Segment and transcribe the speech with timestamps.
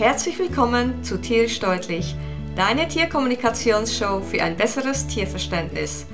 [0.00, 2.16] Herzlich willkommen zu Tierisch Deutlich,
[2.56, 6.06] deine Tierkommunikationsshow für ein besseres Tierverständnis.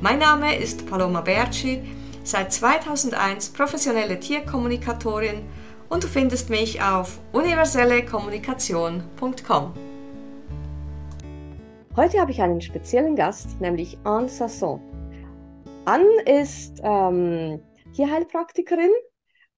[0.00, 1.82] Mein Name ist Paloma Berci,
[2.22, 5.42] seit 2001 professionelle Tierkommunikatorin
[5.90, 9.74] und du findest mich auf universellekommunikation.com.
[11.96, 14.80] Heute habe ich einen speziellen Gast, nämlich Anne Sasson.
[15.84, 17.60] Anne ist ähm,
[17.92, 18.92] Tierheilpraktikerin,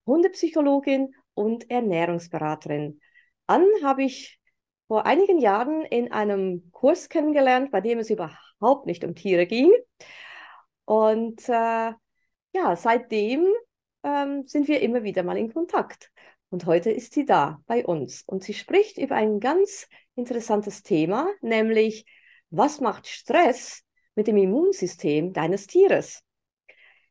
[0.07, 2.98] Hundepsychologin und Ernährungsberaterin.
[3.46, 4.41] Anne habe ich
[4.88, 9.72] vor einigen Jahren in einem Kurs kennengelernt, bei dem es überhaupt nicht um Tiere ging.
[10.84, 11.92] Und äh,
[12.52, 13.46] ja, seitdem
[14.02, 16.10] ähm, sind wir immer wieder mal in Kontakt.
[16.50, 18.22] Und heute ist sie da bei uns.
[18.27, 22.06] Und sie spricht über ein ganz interessantes Thema, nämlich
[22.50, 23.83] was macht Stress
[24.14, 26.22] mit dem Immunsystem deines Tieres?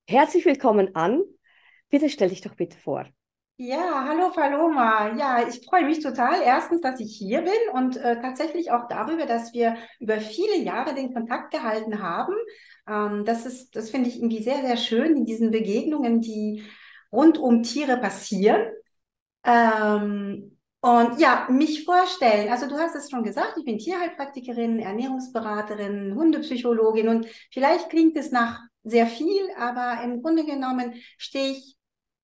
[0.08, 1.22] Herzlich willkommen an.
[1.90, 3.06] Bitte stell dich doch bitte vor.
[3.58, 5.16] Ja, hallo Paloma.
[5.18, 6.42] Ja, ich freue mich total.
[6.44, 10.94] Erstens, dass ich hier bin und äh, tatsächlich auch darüber, dass wir über viele Jahre
[10.94, 12.34] den Kontakt gehalten haben.
[12.88, 16.64] Ähm, das ist, das finde ich irgendwie sehr, sehr schön in diesen Begegnungen, die
[17.14, 18.62] rund um Tiere passieren.
[19.46, 22.52] Ähm, und ja, mich vorstellen.
[22.52, 28.32] Also du hast es schon gesagt, ich bin Tierheilpraktikerin, Ernährungsberaterin, Hundepsychologin und vielleicht klingt es
[28.32, 31.76] nach sehr viel, aber im Grunde genommen stehe ich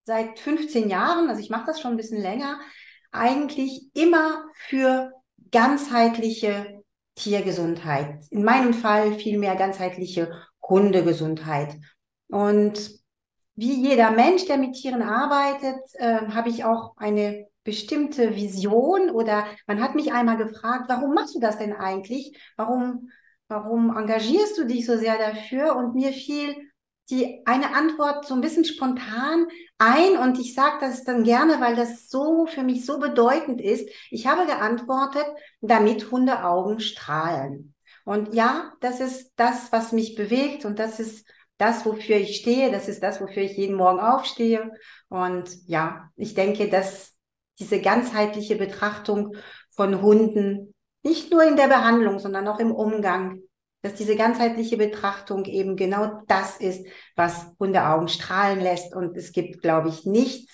[0.03, 2.59] seit 15 Jahren, also ich mache das schon ein bisschen länger,
[3.11, 5.11] eigentlich immer für
[5.51, 6.81] ganzheitliche
[7.15, 8.25] Tiergesundheit.
[8.29, 11.77] In meinem Fall vielmehr ganzheitliche Hundegesundheit.
[12.29, 12.91] Und
[13.55, 19.45] wie jeder Mensch, der mit Tieren arbeitet, äh, habe ich auch eine bestimmte Vision oder
[19.67, 22.35] man hat mich einmal gefragt, warum machst du das denn eigentlich?
[22.55, 23.11] Warum,
[23.49, 25.75] warum engagierst du dich so sehr dafür?
[25.75, 26.55] Und mir fiel
[27.11, 31.75] die eine Antwort so ein bisschen spontan ein und ich sage das dann gerne, weil
[31.75, 33.89] das so für mich so bedeutend ist.
[34.09, 35.25] Ich habe geantwortet,
[35.59, 37.73] damit Hundeaugen strahlen.
[38.05, 41.27] Und ja, das ist das, was mich bewegt und das ist
[41.57, 42.71] das, wofür ich stehe.
[42.71, 44.71] Das ist das, wofür ich jeden Morgen aufstehe.
[45.09, 47.13] Und ja, ich denke, dass
[47.59, 49.35] diese ganzheitliche Betrachtung
[49.69, 53.41] von Hunden nicht nur in der Behandlung, sondern auch im Umgang
[53.81, 58.95] dass diese ganzheitliche Betrachtung eben genau das ist, was Hundeaugen strahlen lässt.
[58.95, 60.53] Und es gibt, glaube ich, nichts,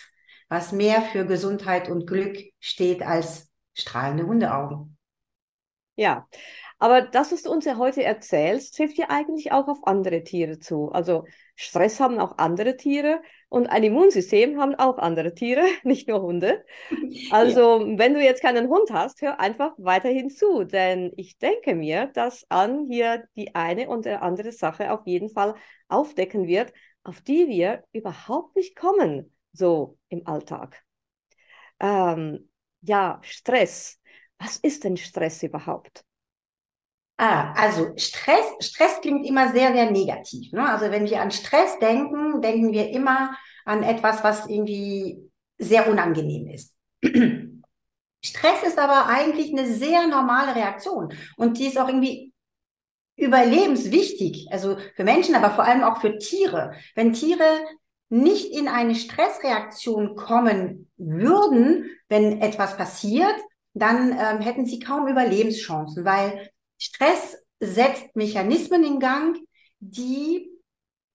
[0.49, 4.97] was mehr für Gesundheit und Glück steht als strahlende Hundeaugen.
[5.95, 6.27] Ja,
[6.79, 10.59] aber das, was du uns ja heute erzählst, trifft ja eigentlich auch auf andere Tiere
[10.59, 10.91] zu.
[10.91, 16.21] Also Stress haben auch andere Tiere und ein Immunsystem haben auch andere Tiere, nicht nur
[16.21, 16.63] Hunde.
[17.31, 17.97] Also ja.
[17.97, 22.45] wenn du jetzt keinen Hund hast, hör einfach weiterhin zu, denn ich denke mir, dass
[22.49, 25.55] Ann hier die eine und der andere Sache auf jeden Fall
[25.89, 26.73] aufdecken wird,
[27.03, 30.83] auf die wir überhaupt nicht kommen, so im Alltag.
[31.79, 32.49] Ähm,
[32.81, 33.99] ja, Stress.
[34.39, 36.06] Was ist denn Stress überhaupt?
[37.17, 40.51] Ah, also Stress, Stress klingt immer sehr, sehr negativ.
[40.51, 40.69] Ne?
[40.69, 43.35] Also wenn wir an Stress denken, denken wir immer
[43.65, 45.17] an etwas, was irgendwie
[45.57, 46.75] sehr unangenehm ist.
[48.23, 52.33] Stress ist aber eigentlich eine sehr normale Reaktion und die ist auch irgendwie
[53.15, 56.73] überlebenswichtig, also für Menschen, aber vor allem auch für Tiere.
[56.93, 57.59] Wenn Tiere
[58.09, 63.35] nicht in eine Stressreaktion kommen würden, wenn etwas passiert,
[63.73, 69.37] dann ähm, hätten sie kaum Überlebenschancen, weil Stress setzt Mechanismen in Gang,
[69.79, 70.49] die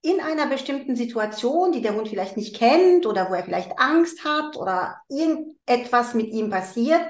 [0.02, 4.24] in einer bestimmten Situation, die der Hund vielleicht nicht kennt oder wo er vielleicht Angst
[4.24, 7.02] hat oder irgendetwas mit ihm passiert,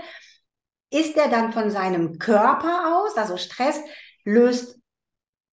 [0.90, 3.80] ist er dann von seinem Körper aus, also Stress
[4.24, 4.78] löst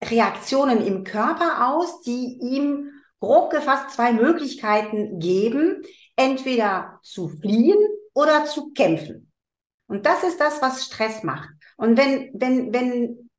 [0.03, 5.83] Reaktionen im Körper aus, die ihm grob gefasst zwei Möglichkeiten geben,
[6.15, 7.79] entweder zu fliehen
[8.13, 9.31] oder zu kämpfen.
[9.87, 11.58] Und das ist das, was Stress macht.
[11.79, 13.29] Und wenn, wenn, wenn,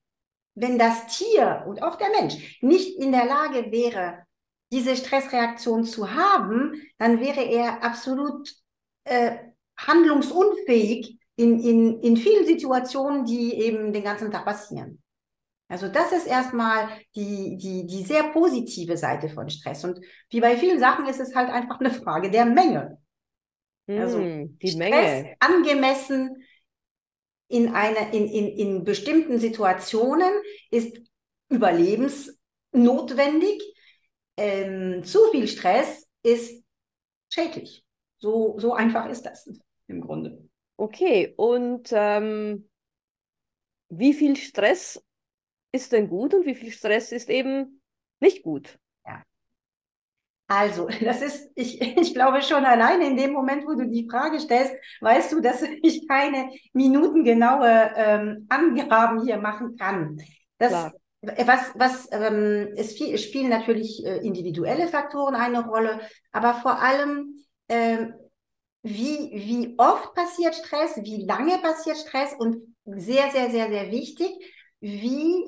[0.54, 4.24] wenn das Tier und auch der Mensch nicht in der Lage wäre,
[4.72, 8.50] diese Stressreaktion zu haben, dann wäre er absolut
[9.04, 9.36] äh,
[9.76, 15.02] handlungsunfähig in, in, in vielen Situationen, die eben den ganzen Tag passieren.
[15.68, 19.84] Also das ist erstmal die, die, die sehr positive Seite von Stress.
[19.84, 20.00] Und
[20.30, 22.98] wie bei vielen Sachen ist es halt einfach eine Frage der Menge.
[23.86, 25.36] Also mm, die Stress Menge.
[25.40, 26.39] angemessen
[27.50, 30.32] in, einer, in, in, in bestimmten Situationen
[30.70, 30.96] ist
[31.48, 33.60] überlebensnotwendig.
[34.36, 36.62] Ähm, zu viel Stress ist
[37.28, 37.84] schädlich.
[38.18, 39.50] So, so einfach ist das
[39.88, 40.48] im Grunde.
[40.76, 42.70] Okay, und ähm,
[43.88, 45.04] wie viel Stress
[45.72, 47.82] ist denn gut und wie viel Stress ist eben
[48.20, 48.78] nicht gut?
[50.50, 54.40] Also, das ist, ich, ich glaube schon alleine in dem Moment, wo du die Frage
[54.40, 60.20] stellst, weißt du, dass ich keine minutengenaue ähm, Angaben hier machen kann.
[60.58, 60.92] Das, Klar.
[61.22, 66.00] was, was, ähm, es, viel, spielen natürlich äh, individuelle Faktoren eine Rolle,
[66.32, 67.36] aber vor allem,
[67.68, 68.14] ähm,
[68.82, 74.30] wie, wie oft passiert Stress, wie lange passiert Stress und sehr, sehr, sehr, sehr wichtig,
[74.80, 75.46] wie,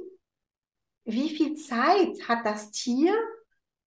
[1.05, 3.15] wie viel Zeit hat das Tier,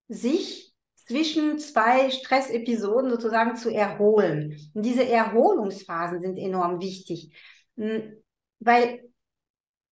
[0.07, 0.74] sich
[1.07, 4.57] zwischen zwei Stressepisoden sozusagen zu erholen.
[4.73, 7.35] Und diese Erholungsphasen sind enorm wichtig,
[7.77, 8.23] hm,
[8.59, 9.01] weil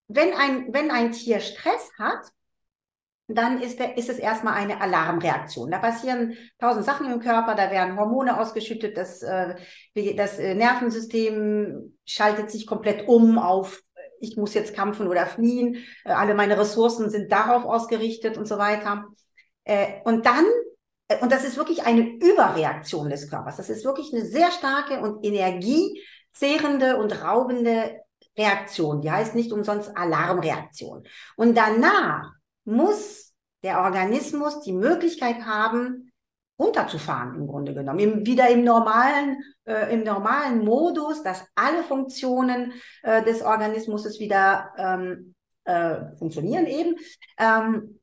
[0.07, 2.31] wenn ein, wenn ein Tier Stress hat,
[3.27, 5.71] dann ist, der, ist es erstmal eine Alarmreaktion.
[5.71, 9.55] Da passieren tausend Sachen im Körper, da werden Hormone ausgeschüttet, das, äh,
[10.15, 13.81] das äh, Nervensystem schaltet sich komplett um auf,
[14.19, 18.57] ich muss jetzt kämpfen oder fliehen, äh, alle meine Ressourcen sind darauf ausgerichtet und so
[18.57, 19.05] weiter.
[19.63, 20.72] Äh, und dann, äh,
[21.21, 25.23] und das ist wirklich eine Überreaktion des Körpers, das ist wirklich eine sehr starke und
[25.25, 28.01] energiezehrende und raubende
[28.37, 31.03] Reaktion, die heißt nicht umsonst Alarmreaktion.
[31.35, 32.31] Und danach
[32.65, 33.33] muss
[33.63, 36.11] der Organismus die Möglichkeit haben,
[36.59, 37.99] runterzufahren im Grunde genommen.
[37.99, 44.71] Im, wieder im normalen, äh, im normalen Modus, dass alle Funktionen äh, des Organismus wieder
[44.77, 45.35] ähm,
[45.65, 46.95] äh, funktionieren eben.
[47.37, 47.99] Ähm,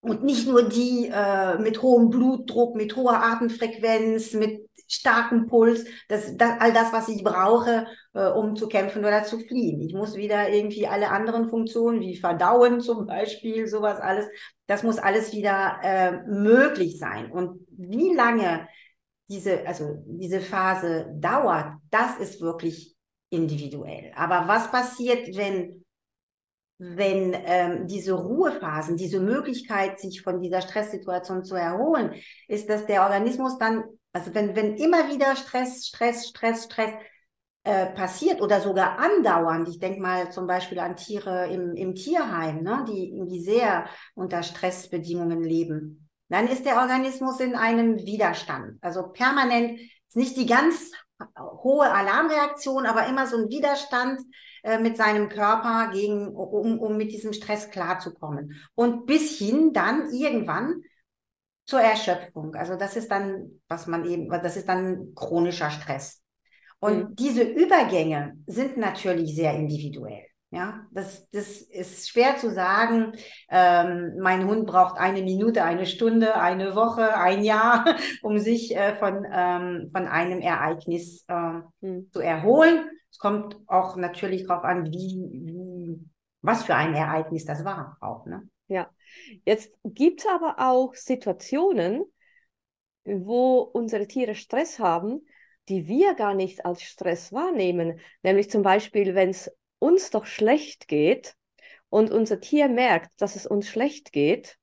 [0.00, 6.36] und nicht nur die äh, mit hohem Blutdruck, mit hoher Atemfrequenz, mit starkem Puls, das,
[6.36, 9.80] das, all das, was ich brauche, äh, um zu kämpfen oder zu fliehen.
[9.80, 14.26] Ich muss wieder irgendwie alle anderen Funktionen wie Verdauen zum Beispiel, sowas alles,
[14.66, 17.30] das muss alles wieder äh, möglich sein.
[17.30, 18.66] Und wie lange
[19.28, 22.96] diese, also diese Phase dauert, das ist wirklich
[23.28, 24.10] individuell.
[24.16, 25.84] Aber was passiert, wenn
[26.82, 32.14] wenn ähm, diese Ruhephasen, diese Möglichkeit, sich von dieser Stresssituation zu erholen,
[32.48, 33.84] ist, dass der Organismus dann,
[34.14, 36.90] also wenn, wenn immer wieder Stress, Stress, Stress, Stress
[37.64, 42.62] äh, passiert oder sogar andauernd, ich denke mal zum Beispiel an Tiere im, im Tierheim,
[42.62, 43.84] ne, die irgendwie sehr
[44.14, 48.78] unter Stressbedingungen leben, dann ist der Organismus in einem Widerstand.
[48.80, 49.78] Also permanent
[50.08, 50.92] ist nicht die ganz
[51.38, 54.18] hohe Alarmreaktion, aber immer so ein Widerstand,
[54.62, 58.60] äh, mit seinem Körper gegen, um, um mit diesem Stress klarzukommen.
[58.74, 60.82] Und bis hin dann irgendwann
[61.66, 62.54] zur Erschöpfung.
[62.54, 66.22] Also das ist dann, was man eben, das ist dann chronischer Stress.
[66.80, 67.14] Und mhm.
[67.16, 70.29] diese Übergänge sind natürlich sehr individuell.
[70.52, 73.12] Ja, das, das ist schwer zu sagen.
[73.48, 77.84] Ähm, mein Hund braucht eine Minute, eine Stunde, eine Woche, ein Jahr,
[78.22, 82.10] um sich äh, von, ähm, von einem Ereignis äh, mhm.
[82.10, 82.90] zu erholen.
[83.12, 86.00] Es kommt auch natürlich darauf an, wie, wie,
[86.42, 88.26] was für ein Ereignis das war auch.
[88.26, 88.48] Ne?
[88.66, 88.90] Ja,
[89.44, 92.04] jetzt gibt es aber auch Situationen,
[93.04, 95.20] wo unsere Tiere Stress haben,
[95.68, 98.00] die wir gar nicht als Stress wahrnehmen.
[98.22, 99.50] Nämlich zum Beispiel, wenn es
[99.80, 101.34] uns doch schlecht geht
[101.88, 104.56] und unser Tier merkt, dass es uns schlecht geht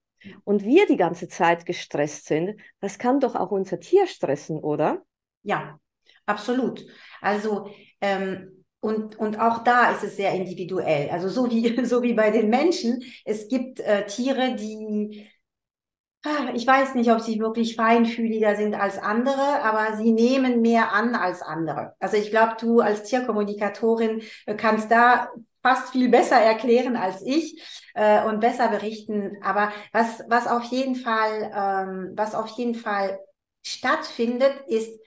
[0.45, 5.03] und wir die ganze Zeit gestresst sind, das kann doch auch unser Tier stressen, oder?
[5.43, 5.79] Ja,
[6.25, 6.85] absolut.
[7.21, 7.69] Also
[7.99, 11.09] ähm, und, und auch da ist es sehr individuell.
[11.09, 13.03] Also so wie, so wie bei den Menschen.
[13.25, 15.27] Es gibt äh, Tiere, die,
[16.53, 21.15] ich weiß nicht, ob sie wirklich feinfühliger sind als andere, aber sie nehmen mehr an
[21.15, 21.93] als andere.
[21.99, 25.29] Also ich glaube, du als Tierkommunikatorin äh, kannst da
[25.61, 27.61] fast viel besser erklären als ich
[27.93, 29.37] äh, und besser berichten.
[29.43, 33.19] Aber was, was auf jeden Fall, ähm, was auf jeden Fall
[33.65, 34.97] stattfindet, ist,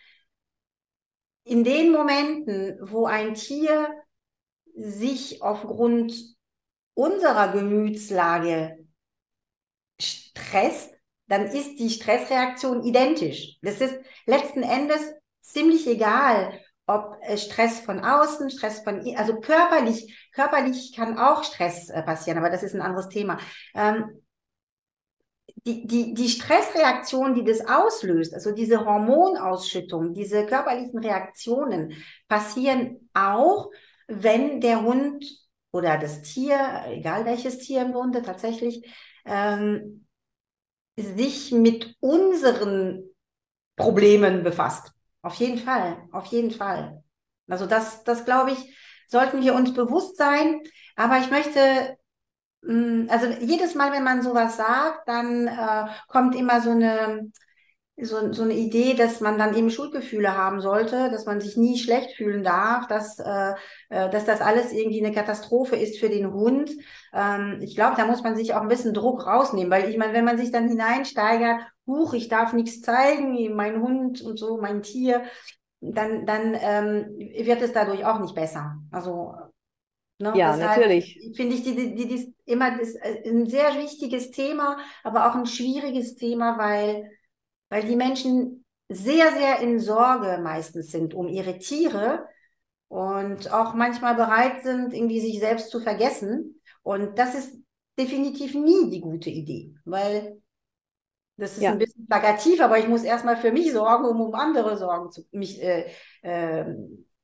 [1.44, 3.88] in den Momenten, wo ein Tier
[4.74, 6.14] sich aufgrund
[6.94, 8.86] unserer Gemütslage
[10.00, 10.89] stresst,
[11.30, 13.56] dann ist die Stressreaktion identisch.
[13.62, 13.94] Das ist
[14.26, 15.00] letzten Endes
[15.40, 22.02] ziemlich egal, ob Stress von außen, Stress von, also körperlich, körperlich kann auch Stress äh,
[22.02, 23.38] passieren, aber das ist ein anderes Thema.
[23.76, 24.22] Ähm,
[25.64, 31.92] die, die, die Stressreaktion, die das auslöst, also diese Hormonausschüttung, diese körperlichen Reaktionen
[32.26, 33.70] passieren auch,
[34.08, 35.24] wenn der Hund
[35.70, 36.58] oder das Tier,
[36.88, 38.84] egal welches Tier im Grunde tatsächlich,
[39.24, 40.06] ähm,
[41.00, 43.04] sich mit unseren
[43.76, 44.92] Problemen befasst.
[45.22, 47.02] Auf jeden Fall, auf jeden Fall.
[47.48, 48.76] Also das, das glaube ich,
[49.08, 50.60] sollten wir uns bewusst sein.
[50.96, 51.96] Aber ich möchte
[52.62, 57.30] Mm, also jedes Mal, wenn man sowas sagt, dann äh, kommt immer so eine,
[57.96, 61.78] so, so eine Idee, dass man dann eben Schuldgefühle haben sollte, dass man sich nie
[61.78, 63.54] schlecht fühlen darf, dass, äh,
[63.90, 66.70] äh, dass das alles irgendwie eine Katastrophe ist für den Hund.
[67.12, 70.12] Ähm, ich glaube, da muss man sich auch ein bisschen Druck rausnehmen, weil ich meine,
[70.12, 74.82] wenn man sich dann hineinsteigert, huch, ich darf nichts zeigen, mein Hund und so, mein
[74.82, 75.22] Tier,
[75.80, 78.76] dann, dann ähm, wird es dadurch auch nicht besser.
[78.90, 79.34] Also
[80.20, 80.34] Ne?
[80.36, 81.32] Ja, Deshalb natürlich.
[81.34, 85.34] Finde ich die, die, die, die immer das, äh, ein sehr wichtiges Thema, aber auch
[85.34, 87.10] ein schwieriges Thema, weil
[87.70, 92.26] weil die Menschen sehr, sehr in Sorge meistens sind um ihre Tiere
[92.88, 96.59] und auch manchmal bereit sind, irgendwie sich selbst zu vergessen.
[96.82, 97.58] Und das ist
[97.98, 100.40] definitiv nie die gute Idee, weil
[101.36, 101.72] das ist ja.
[101.72, 105.22] ein bisschen plakativ, aber ich muss erstmal für mich sorgen, um um andere sorgen zu,
[105.32, 105.86] mich äh,
[106.22, 106.66] äh,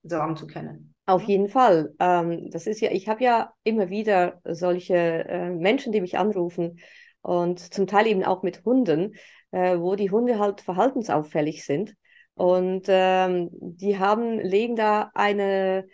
[0.02, 0.94] sorgen zu können.
[1.04, 1.94] Auf jeden Fall.
[2.00, 6.80] Ähm, das ist ja, ich habe ja immer wieder solche äh, Menschen, die mich anrufen
[7.20, 9.14] und zum Teil eben auch mit Hunden,
[9.50, 11.94] äh, wo die Hunde halt verhaltensauffällig sind.
[12.34, 15.86] Und ähm, die haben, legen da eine,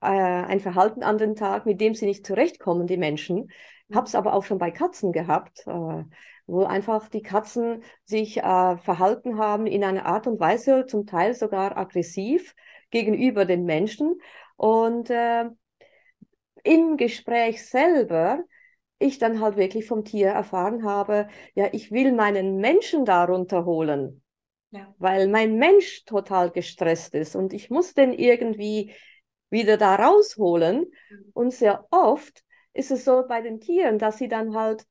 [0.00, 3.50] äh, ein Verhalten an den Tag, mit dem sie nicht zurechtkommen, die Menschen.
[3.92, 6.04] Habe es aber auch schon bei Katzen gehabt, äh,
[6.46, 11.34] wo einfach die Katzen sich äh, verhalten haben in einer Art und Weise, zum Teil
[11.34, 12.54] sogar aggressiv
[12.90, 14.20] gegenüber den Menschen.
[14.56, 15.46] Und äh,
[16.62, 18.42] im Gespräch selber
[18.98, 24.22] ich dann halt wirklich vom Tier erfahren habe, ja, ich will meinen Menschen darunter holen,
[24.70, 24.94] ja.
[24.98, 28.94] weil mein Mensch total gestresst ist und ich muss den irgendwie
[29.50, 30.90] wieder da rausholen.
[31.10, 31.30] Mhm.
[31.32, 34.84] Und sehr oft ist es so bei den Tieren, dass sie dann halt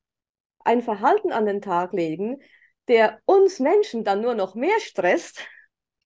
[0.64, 2.42] ein Verhalten an den Tag legen,
[2.88, 5.46] der uns Menschen dann nur noch mehr stresst.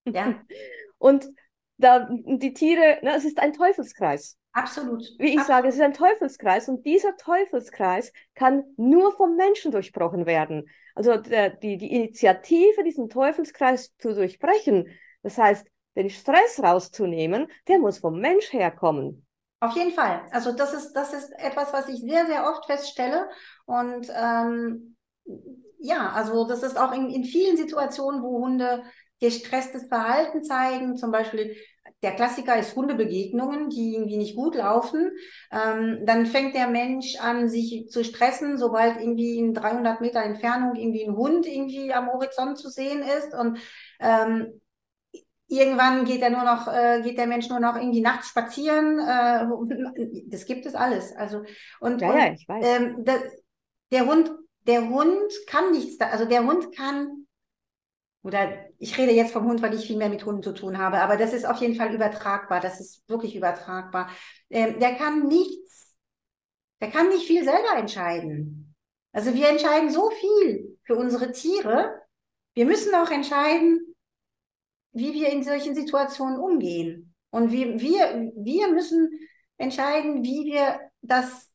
[0.06, 0.42] Ja.
[0.98, 1.30] Und
[1.78, 4.38] da die Tiere, na, es ist ein Teufelskreis.
[4.52, 5.04] Absolut.
[5.18, 5.48] Wie ich Absolut.
[5.48, 10.70] sage, es ist ein Teufelskreis und dieser Teufelskreis kann nur vom Menschen durchbrochen werden.
[10.96, 14.88] Also der, die, die Initiative, diesen Teufelskreis zu durchbrechen,
[15.22, 15.68] das heißt,
[16.00, 19.26] den Stress rauszunehmen, der muss vom Mensch herkommen.
[19.60, 20.22] Auf jeden Fall.
[20.32, 23.28] Also das ist, das ist etwas, was ich sehr, sehr oft feststelle.
[23.66, 24.96] Und ähm,
[25.80, 28.84] ja, also das ist auch in, in vielen Situationen, wo Hunde
[29.20, 31.58] gestresstes Verhalten zeigen, zum Beispiel
[32.02, 35.12] der Klassiker ist Hundebegegnungen, die irgendwie nicht gut laufen.
[35.52, 40.76] Ähm, dann fängt der Mensch an, sich zu stressen, sobald irgendwie in 300 Meter Entfernung
[40.76, 43.34] irgendwie ein Hund irgendwie am Horizont zu sehen ist.
[43.34, 43.60] Und
[44.00, 44.62] ähm,
[45.50, 49.00] irgendwann geht er nur noch, äh, geht der Mensch nur noch irgendwie nachts spazieren.
[49.00, 51.16] Äh, das gibt es alles.
[51.16, 51.44] Also
[51.80, 52.66] und, ja, und ja, ich weiß.
[52.66, 53.22] Ähm, der,
[53.92, 54.32] der Hund,
[54.68, 57.26] der Hund kann nichts da, also der Hund kann
[58.22, 61.00] oder ich rede jetzt vom Hund, weil ich viel mehr mit Hunden zu tun habe,
[61.00, 62.60] aber das ist auf jeden Fall übertragbar.
[62.60, 64.10] Das ist wirklich übertragbar.
[64.50, 65.96] Ähm, der kann nichts,
[66.82, 68.76] der kann nicht viel selber entscheiden.
[69.12, 72.02] Also wir entscheiden so viel für unsere Tiere.
[72.54, 73.89] Wir müssen auch entscheiden,
[74.92, 77.14] wie wir in solchen Situationen umgehen.
[77.32, 79.12] Und wir, wir, wir müssen
[79.58, 81.50] entscheiden, wie wir das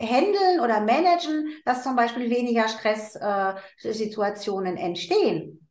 [0.00, 5.68] handeln oder managen, dass zum Beispiel weniger Stresssituationen äh, entstehen.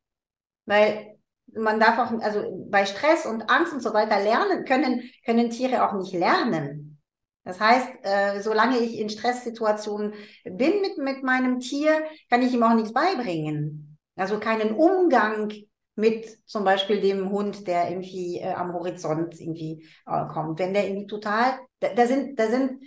[0.65, 1.17] Weil
[1.53, 5.88] man darf auch, also bei Stress und Angst und so weiter lernen, können, können Tiere
[5.88, 7.01] auch nicht lernen.
[7.43, 12.62] Das heißt, äh, solange ich in Stresssituationen bin mit, mit meinem Tier, kann ich ihm
[12.62, 13.98] auch nichts beibringen.
[14.15, 15.51] Also keinen Umgang
[16.00, 20.60] mit zum Beispiel dem Hund, der irgendwie äh, am Horizont irgendwie äh, kommt.
[20.60, 22.82] Wenn der irgendwie total, da, da sind, da sind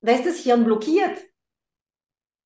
[0.00, 1.18] da ist das Hirn blockiert.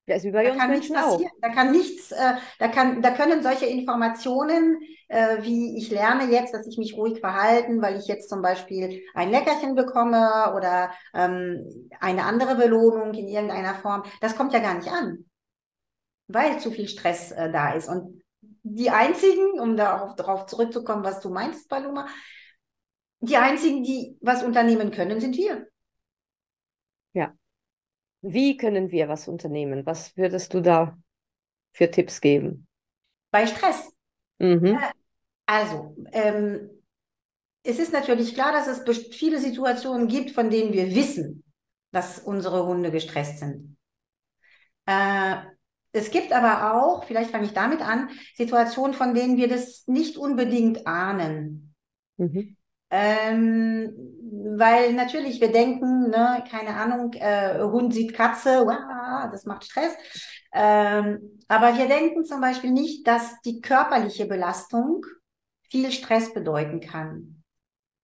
[0.06, 1.30] Ja, ist bei da kann nichts passieren.
[1.32, 1.40] Auch.
[1.40, 6.52] Da kann nichts, äh, da kann, da können solche Informationen, äh, wie ich lerne jetzt,
[6.52, 11.88] dass ich mich ruhig verhalten, weil ich jetzt zum Beispiel ein Leckerchen bekomme oder ähm,
[12.00, 15.24] eine andere Belohnung in irgendeiner Form, das kommt ja gar nicht an,
[16.26, 17.88] weil zu viel Stress äh, da ist.
[17.88, 18.22] Und
[18.62, 22.08] die einzigen, um darauf zurückzukommen, was du meinst, Paloma,
[23.20, 25.66] die einzigen, die was unternehmen können, sind wir.
[27.12, 27.34] Ja.
[28.20, 29.86] Wie können wir was unternehmen?
[29.86, 30.96] Was würdest du da
[31.72, 32.66] für Tipps geben?
[33.30, 33.92] Bei Stress.
[34.38, 34.76] Mhm.
[34.76, 34.92] Äh,
[35.46, 36.70] also, ähm,
[37.64, 38.82] es ist natürlich klar, dass es
[39.14, 41.44] viele Situationen gibt, von denen wir wissen,
[41.92, 43.76] dass unsere Hunde gestresst sind.
[44.86, 45.36] Äh,
[45.92, 50.16] es gibt aber auch, vielleicht fange ich damit an, Situationen, von denen wir das nicht
[50.16, 51.74] unbedingt ahnen.
[52.16, 52.56] Mhm.
[52.90, 53.94] Ähm,
[54.56, 59.92] weil natürlich wir denken, ne, keine Ahnung, äh, Hund sieht Katze, wow, das macht Stress.
[60.52, 65.04] Ähm, aber wir denken zum Beispiel nicht, dass die körperliche Belastung
[65.70, 67.42] viel Stress bedeuten kann.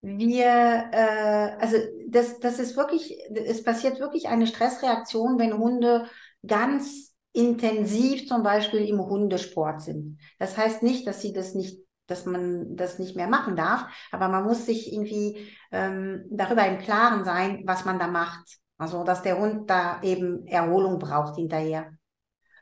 [0.00, 1.76] Wir, äh, also
[2.08, 6.06] das, das ist wirklich, es passiert wirklich eine Stressreaktion, wenn Hunde
[6.46, 10.18] ganz intensiv zum Beispiel im Hundesport sind.
[10.38, 14.28] Das heißt nicht, dass sie das nicht dass man das nicht mehr machen darf, aber
[14.28, 18.58] man muss sich irgendwie ähm, darüber im Klaren sein, was man da macht.
[18.78, 21.92] Also, dass der Hund da eben Erholung braucht hinterher.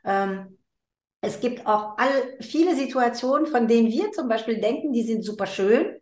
[0.03, 0.57] Ähm,
[1.21, 5.45] es gibt auch all, viele Situationen, von denen wir zum Beispiel denken, die sind super
[5.45, 5.97] schön.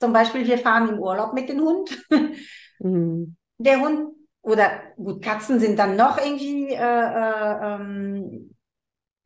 [0.00, 1.90] Zum Beispiel, wir fahren im Urlaub mit dem Hund.
[2.80, 3.36] Mhm.
[3.58, 4.12] Der Hund,
[4.48, 8.54] oder gut, Katzen sind dann noch irgendwie äh, äh, ähm,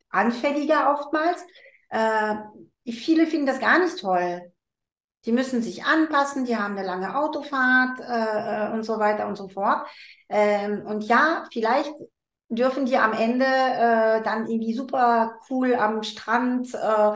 [0.09, 1.45] anfälliger oftmals.
[1.89, 2.35] Äh,
[2.91, 4.51] viele finden das gar nicht toll.
[5.25, 9.37] Die müssen sich anpassen, die haben eine lange Autofahrt äh, äh, und so weiter und
[9.37, 9.87] so fort.
[10.29, 11.93] Ähm, und ja, vielleicht
[12.49, 17.13] dürfen die am Ende äh, dann irgendwie super cool am Strand äh,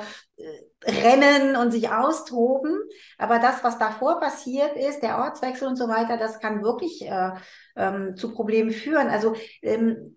[0.84, 2.78] rennen und sich austoben.
[3.18, 7.32] Aber das, was davor passiert ist, der Ortswechsel und so weiter, das kann wirklich äh,
[7.76, 9.08] ähm, zu Problemen führen.
[9.10, 10.16] Also ähm,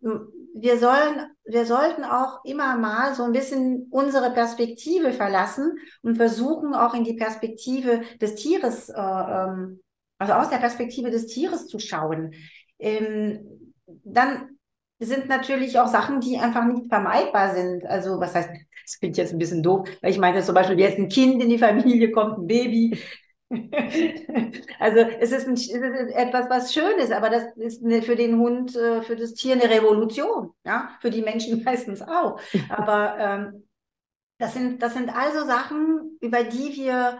[0.54, 6.74] wir sollen, wir sollten auch immer mal so ein bisschen unsere Perspektive verlassen und versuchen
[6.74, 9.80] auch in die Perspektive des Tieres, äh, ähm,
[10.18, 12.34] also aus der Perspektive des Tieres zu schauen.
[12.78, 13.74] Ähm,
[14.04, 14.58] dann
[14.98, 17.86] sind natürlich auch Sachen, die einfach nicht vermeidbar sind.
[17.86, 18.50] Also was heißt,
[18.90, 21.42] das finde ich jetzt ein bisschen doof, weil ich meine zum Beispiel, jetzt ein Kind
[21.42, 22.98] in die Familie kommt, ein Baby.
[24.78, 28.16] also es ist, ein, es ist, etwas, was schön ist, aber das ist eine, für
[28.16, 32.40] den Hund, äh, für das Tier eine Revolution, ja, für die Menschen meistens auch.
[32.68, 33.68] Aber ähm,
[34.38, 37.18] das sind, das sind also Sachen, über die wir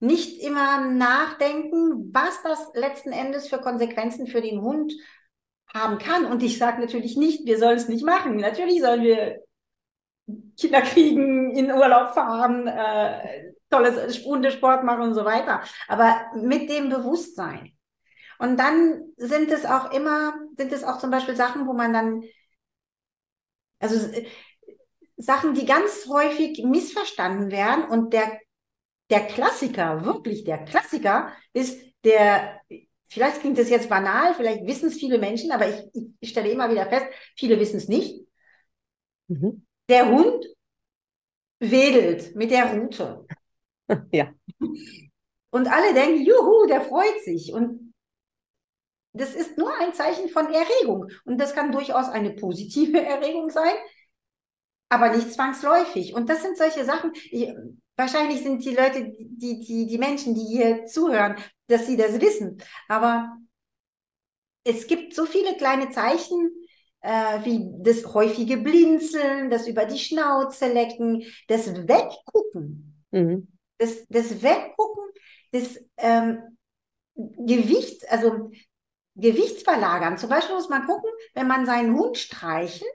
[0.00, 4.92] nicht immer nachdenken, was das letzten Endes für Konsequenzen für den Hund
[5.72, 6.26] haben kann.
[6.26, 8.36] Und ich sage natürlich nicht, wir sollen es nicht machen.
[8.36, 9.45] Natürlich sollen wir
[10.58, 15.62] Kinder kriegen, in Urlaub fahren, äh, tolles Hundesport machen und so weiter.
[15.88, 17.72] Aber mit dem Bewusstsein.
[18.38, 22.22] Und dann sind es auch immer, sind es auch zum Beispiel Sachen, wo man dann,
[23.78, 23.96] also
[25.16, 27.84] Sachen, die ganz häufig missverstanden werden.
[27.84, 28.40] Und der,
[29.10, 32.60] der Klassiker, wirklich der Klassiker, ist der
[33.08, 36.70] vielleicht klingt das jetzt banal, vielleicht wissen es viele Menschen, aber ich, ich stelle immer
[36.70, 38.26] wieder fest, viele wissen es nicht.
[39.28, 39.66] Mhm.
[39.88, 40.44] Der Hund
[41.60, 43.26] wedelt mit der Rute.
[44.10, 44.32] Ja.
[45.50, 47.52] Und alle denken, juhu, der freut sich.
[47.52, 47.94] Und
[49.12, 51.08] das ist nur ein Zeichen von Erregung.
[51.24, 53.74] Und das kann durchaus eine positive Erregung sein,
[54.88, 56.14] aber nicht zwangsläufig.
[56.14, 57.54] Und das sind solche Sachen, ich,
[57.96, 61.36] wahrscheinlich sind die Leute, die, die, die Menschen, die hier zuhören,
[61.68, 62.60] dass sie das wissen.
[62.88, 63.36] Aber
[64.64, 66.50] es gibt so viele kleine Zeichen,
[67.00, 73.48] äh, wie das häufige Blinzeln, das über die Schnauze lecken, das Weggucken, mhm.
[73.78, 75.04] das, das Weggucken,
[75.52, 76.58] das ähm,
[77.14, 78.50] Gewicht, also
[79.14, 80.18] Gewichtsverlagern.
[80.18, 82.90] Zum Beispiel muss man gucken, wenn man seinen Hund streichelt,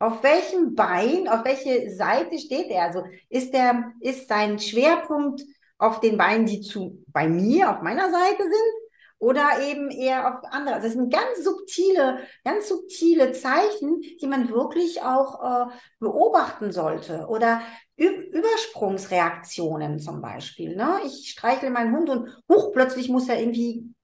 [0.00, 2.84] auf welchem Bein, auf welche Seite steht er?
[2.84, 5.42] Also ist der, ist sein Schwerpunkt
[5.78, 8.79] auf den Beinen, die zu bei mir, auf meiner Seite sind,
[9.20, 10.76] oder eben eher auf andere.
[10.76, 17.26] Also das sind ganz subtile, ganz subtile Zeichen, die man wirklich auch äh, beobachten sollte.
[17.28, 17.60] Oder
[17.98, 20.74] Ü Übersprungsreaktionen zum Beispiel.
[20.74, 21.00] Ne?
[21.04, 23.94] Ich streichle meinen Hund und huch, plötzlich muss er irgendwie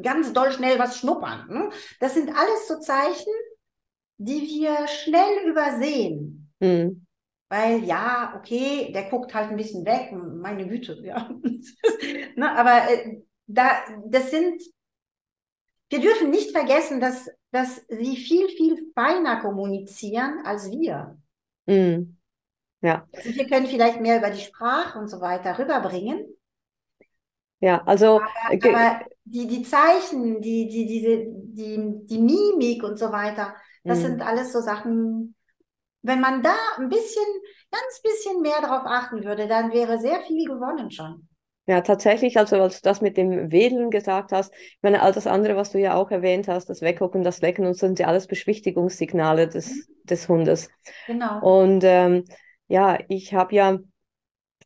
[0.00, 1.48] ganz doll schnell was schnuppern.
[1.48, 1.70] Ne?
[1.98, 3.32] Das sind alles so Zeichen,
[4.18, 6.52] die wir schnell übersehen.
[6.60, 7.06] Mhm.
[7.48, 11.30] Weil ja, okay, der guckt halt ein bisschen weg, meine Güte, ja.
[12.36, 14.62] ne, aber äh, da, das sind,
[15.88, 21.18] wir dürfen nicht vergessen, dass, dass sie viel, viel feiner kommunizieren als wir.
[21.66, 22.16] Mm.
[22.80, 23.08] Ja.
[23.12, 26.26] Also wir können vielleicht mehr über die Sprache und so weiter rüberbringen.
[27.60, 28.20] Ja, also.
[28.46, 33.98] Aber, aber die, die Zeichen, die, die, diese, die, die Mimik und so weiter, das
[34.00, 34.02] mm.
[34.02, 35.34] sind alles so Sachen,
[36.02, 37.26] wenn man da ein bisschen,
[37.70, 41.27] ganz bisschen mehr darauf achten würde, dann wäre sehr viel gewonnen schon.
[41.68, 45.26] Ja, tatsächlich, also als du das mit dem Wedeln gesagt hast, ich meine, all das
[45.26, 48.06] andere, was du ja auch erwähnt hast, das Weggucken, das Lecken und so sind ja
[48.06, 49.82] alles Beschwichtigungssignale des, mhm.
[50.04, 50.70] des Hundes.
[51.06, 51.40] Genau.
[51.42, 52.24] Und ähm,
[52.68, 53.78] ja, ich habe ja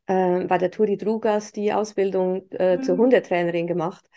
[0.07, 2.83] äh, bei der Turi Drugas die Ausbildung äh, mhm.
[2.85, 4.09] zur Hundetrainerin gemacht.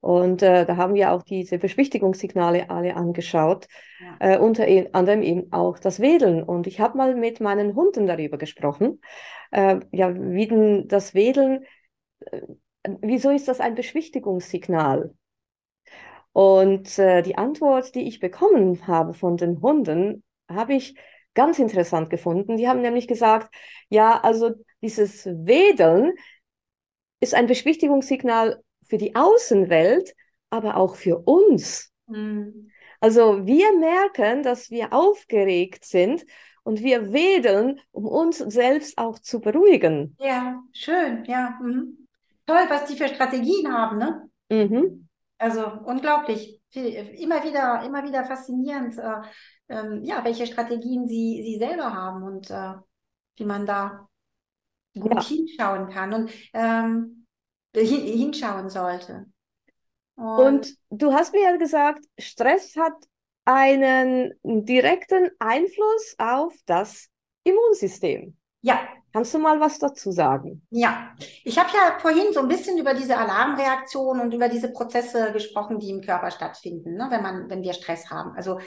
[0.00, 3.68] Und äh, da haben wir auch diese Beschwichtigungssignale alle angeschaut,
[4.00, 4.34] ja.
[4.34, 6.42] äh, unter e-, anderem eben auch das Wedeln.
[6.42, 9.00] Und ich habe mal mit meinen Hunden darüber gesprochen,
[9.52, 11.64] äh, ja, wie denn das Wedeln,
[13.00, 15.14] wieso ist das ein Beschwichtigungssignal?
[16.32, 20.96] Und äh, die Antwort, die ich bekommen habe von den Hunden, habe ich
[21.34, 22.56] ganz interessant gefunden.
[22.56, 23.54] Die haben nämlich gesagt,
[23.88, 26.12] ja, also dieses Wedeln
[27.20, 30.14] ist ein Beschwichtigungssignal für die Außenwelt,
[30.50, 31.92] aber auch für uns.
[32.06, 32.70] Mhm.
[33.00, 36.24] Also wir merken, dass wir aufgeregt sind
[36.62, 40.16] und wir wedeln, um uns selbst auch zu beruhigen.
[40.20, 41.58] Ja, schön, ja.
[41.60, 42.01] Mhm.
[42.52, 44.30] Toll, was die für Strategien haben, ne?
[44.50, 45.08] Mhm.
[45.38, 46.60] Also unglaublich.
[46.74, 49.22] Immer wieder, immer wieder faszinierend, äh,
[49.68, 52.74] ähm, ja, welche Strategien sie, sie selber haben und äh,
[53.36, 54.08] wie man da
[54.94, 55.22] gut ja.
[55.22, 57.26] hinschauen kann und ähm,
[57.74, 59.26] hin, hinschauen sollte.
[60.14, 62.94] Und, und du hast mir ja gesagt, Stress hat
[63.44, 67.08] einen direkten Einfluss auf das
[67.44, 68.36] Immunsystem.
[68.60, 68.88] Ja.
[69.12, 70.66] Kannst du mal was dazu sagen?
[70.70, 75.32] Ja, ich habe ja vorhin so ein bisschen über diese Alarmreaktion und über diese Prozesse
[75.32, 78.32] gesprochen, die im Körper stattfinden, ne, wenn man, wenn wir Stress haben.
[78.34, 78.58] Also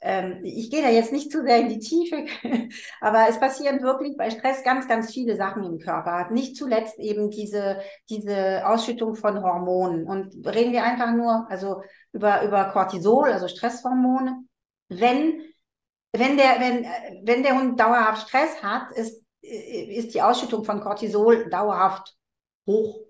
[0.00, 2.26] ähm, ich gehe da jetzt nicht zu sehr in die Tiefe,
[3.00, 6.30] aber es passieren wirklich bei Stress ganz, ganz viele Sachen im Körper.
[6.30, 10.06] Nicht zuletzt eben diese, diese Ausschüttung von Hormonen.
[10.06, 14.44] Und reden wir einfach nur also über, über Cortisol, also Stresshormone.
[14.88, 15.42] Wenn,
[16.12, 16.86] wenn, der, wenn,
[17.24, 22.14] wenn der Hund dauerhaft Stress hat, ist, ist die Ausschüttung von Cortisol dauerhaft
[22.66, 23.06] hoch.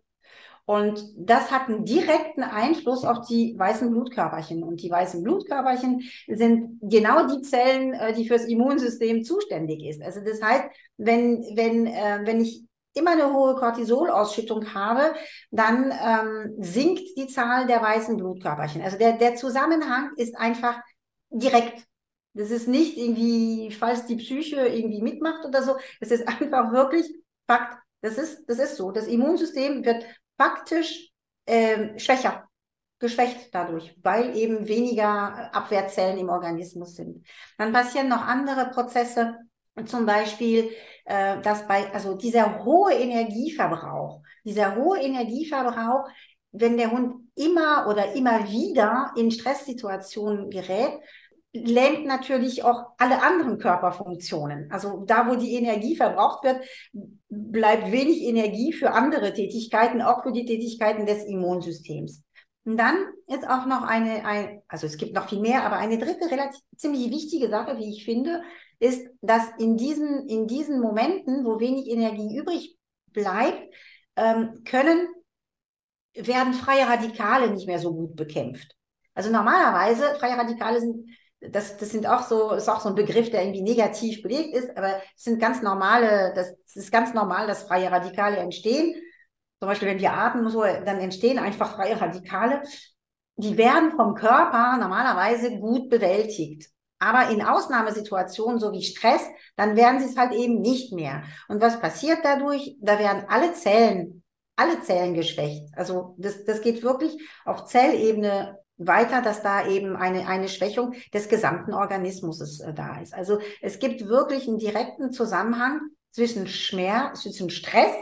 [0.66, 4.64] Und das hat einen direkten Einfluss auf die weißen Blutkörperchen.
[4.64, 10.03] Und die weißen Blutkörperchen sind genau die Zellen, äh, die fürs Immunsystem zuständig ist.
[10.03, 10.64] Also das heißt,
[10.96, 15.14] wenn, wenn, äh, wenn ich immer eine hohe Cortisolausschüttung habe,
[15.53, 18.83] dann ähm, sinkt die Zahl der weißen Blutkörperchen.
[18.83, 20.81] Also der, der Zusammenhang ist einfach
[21.31, 21.87] direkt.
[22.37, 25.77] Das ist nicht irgendwie, falls die Psyche irgendwie mitmacht oder so.
[26.01, 27.07] Es ist einfach wirklich
[27.46, 27.79] Fakt.
[28.01, 28.90] Das ist, das ist so.
[28.90, 30.05] Das Immunsystem wird
[30.37, 31.11] faktisch
[31.46, 32.49] äh, schwächer,
[32.99, 37.27] geschwächt dadurch, weil eben weniger Abwehrzellen im Organismus sind.
[37.57, 39.38] Dann passieren noch andere Prozesse,
[39.87, 40.70] zum Beispiel,
[41.05, 46.09] äh, dass bei, also dieser hohe Energieverbrauch, dieser hohe Energieverbrauch,
[46.53, 50.99] wenn der Hund immer oder immer wieder in Stresssituationen gerät,
[51.53, 54.71] lähmt natürlich auch alle anderen Körperfunktionen.
[54.71, 56.61] Also da, wo die Energie verbraucht wird,
[57.29, 62.23] bleibt wenig Energie für andere Tätigkeiten, auch für die Tätigkeiten des Immunsystems.
[62.65, 62.97] Und dann
[63.29, 66.61] ist auch noch eine, ein, also es gibt noch viel mehr, aber eine dritte relativ
[66.77, 68.43] ziemlich wichtige Sache, wie ich finde,
[68.81, 72.77] ist, dass in diesen, in diesen Momenten, wo wenig Energie übrig
[73.13, 73.73] bleibt,
[74.17, 75.07] ähm, können,
[76.15, 78.75] werden freie Radikale nicht mehr so gut bekämpft.
[79.15, 81.09] Also normalerweise, freie Radikale sind
[81.40, 84.77] das, das sind auch so, ist auch so ein Begriff, der irgendwie negativ belegt ist,
[84.77, 88.94] aber es sind ganz normale, das, das ist ganz normal, dass freie Radikale entstehen.
[89.61, 92.62] Zum Beispiel, wenn wir atmen, so, dann entstehen einfach freie Radikale.
[93.37, 96.70] Die werden vom Körper normalerweise gut bewältigt.
[96.99, 99.22] Aber in Ausnahmesituationen, so wie Stress,
[99.57, 101.25] dann werden sie es halt eben nicht mehr.
[101.49, 102.77] Und was passiert dadurch?
[102.81, 104.22] Da werden alle Zellen,
[104.57, 105.66] alle Zellen geschwächt.
[105.77, 111.29] Also das, das geht wirklich auf Zellebene weiter, dass da eben eine, eine Schwächung des
[111.29, 113.15] gesamten Organismus äh, da ist.
[113.15, 117.93] Also es gibt wirklich einen direkten Zusammenhang zwischen Schmerz, zwischen Stress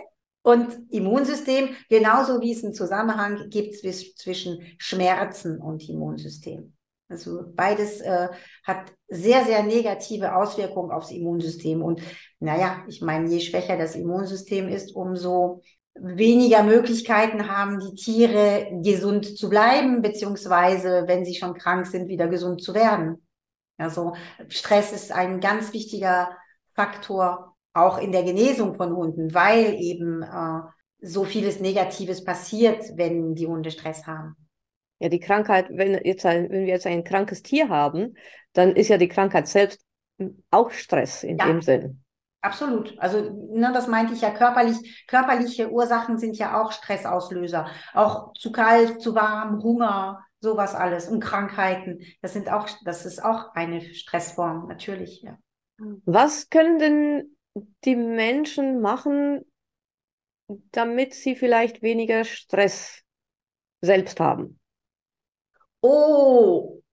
[0.42, 6.74] und Immunsystem, genauso wie es einen Zusammenhang gibt zwischen Schmerzen und Immunsystem.
[7.08, 8.28] Also beides äh,
[8.64, 11.82] hat sehr, sehr negative Auswirkungen aufs Immunsystem.
[11.82, 12.00] Und
[12.40, 15.62] naja, ich meine, je schwächer das Immunsystem ist, umso
[15.94, 22.28] weniger Möglichkeiten haben die Tiere gesund zu bleiben, beziehungsweise wenn sie schon krank sind, wieder
[22.28, 23.26] gesund zu werden.
[23.76, 24.14] Also
[24.48, 26.36] Stress ist ein ganz wichtiger
[26.74, 30.60] Faktor auch in der Genesung von Hunden, weil eben äh,
[31.00, 34.36] so vieles Negatives passiert, wenn die Hunde Stress haben.
[35.00, 38.14] Ja, die Krankheit, wenn, jetzt ein, wenn wir jetzt ein krankes Tier haben,
[38.52, 39.84] dann ist ja die Krankheit selbst
[40.50, 41.46] auch Stress in ja.
[41.46, 42.03] dem Sinn.
[42.44, 42.94] Absolut.
[42.98, 45.06] Also, ne, das meinte ich ja körperlich.
[45.08, 47.66] Körperliche Ursachen sind ja auch Stressauslöser.
[47.94, 52.00] Auch zu kalt, zu warm, Hunger, sowas alles und Krankheiten.
[52.20, 55.38] Das sind auch, das ist auch eine Stressform, natürlich, ja.
[56.04, 57.36] Was können denn
[57.86, 59.46] die Menschen machen,
[60.70, 63.00] damit sie vielleicht weniger Stress
[63.80, 64.60] selbst haben?
[65.80, 66.82] Oh,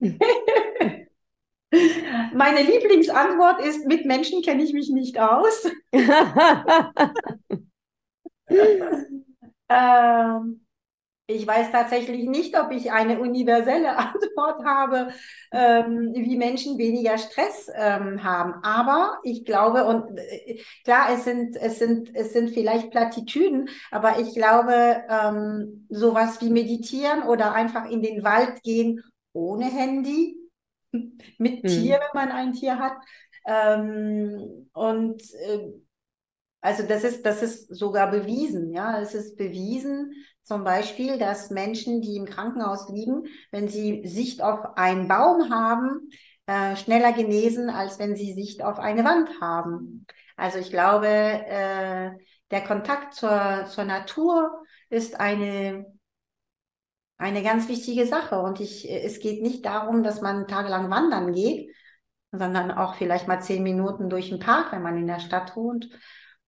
[2.34, 5.70] Meine Lieblingsantwort ist, mit Menschen kenne ich mich nicht aus.
[9.68, 10.62] ähm,
[11.26, 15.12] ich weiß tatsächlich nicht, ob ich eine universelle Antwort habe,
[15.52, 18.54] ähm, wie Menschen weniger Stress ähm, haben.
[18.62, 24.18] Aber ich glaube, und äh, klar, es sind, es sind, es sind vielleicht Plattitüden, aber
[24.18, 30.41] ich glaube, ähm, sowas wie meditieren oder einfach in den Wald gehen ohne Handy
[31.38, 31.68] mit mhm.
[31.68, 32.96] Tier, wenn man ein Tier hat.
[33.46, 35.72] Ähm, und äh,
[36.60, 39.00] also das ist, das ist sogar bewiesen, ja.
[39.00, 44.76] Es ist bewiesen, zum Beispiel, dass Menschen, die im Krankenhaus liegen, wenn sie Sicht auf
[44.76, 46.10] einen Baum haben,
[46.46, 50.06] äh, schneller genesen, als wenn sie Sicht auf eine Wand haben.
[50.36, 52.10] Also ich glaube, äh,
[52.50, 55.86] der Kontakt zur, zur Natur ist eine,
[57.22, 58.40] eine ganz wichtige Sache.
[58.40, 61.74] Und ich, es geht nicht darum, dass man tagelang wandern geht,
[62.32, 65.88] sondern auch vielleicht mal zehn Minuten durch den Park, wenn man in der Stadt wohnt.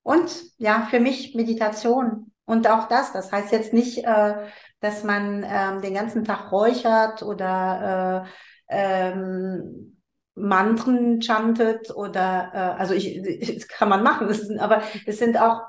[0.03, 2.33] Und ja, für mich Meditation.
[2.45, 4.35] Und auch das, das heißt jetzt nicht, äh,
[4.81, 8.27] dass man ähm, den ganzen Tag räuchert oder
[8.69, 10.01] äh, ähm,
[10.35, 13.23] Mantren chantet oder äh, also ich,
[13.55, 15.63] das kann man machen, das sind, aber es sind auch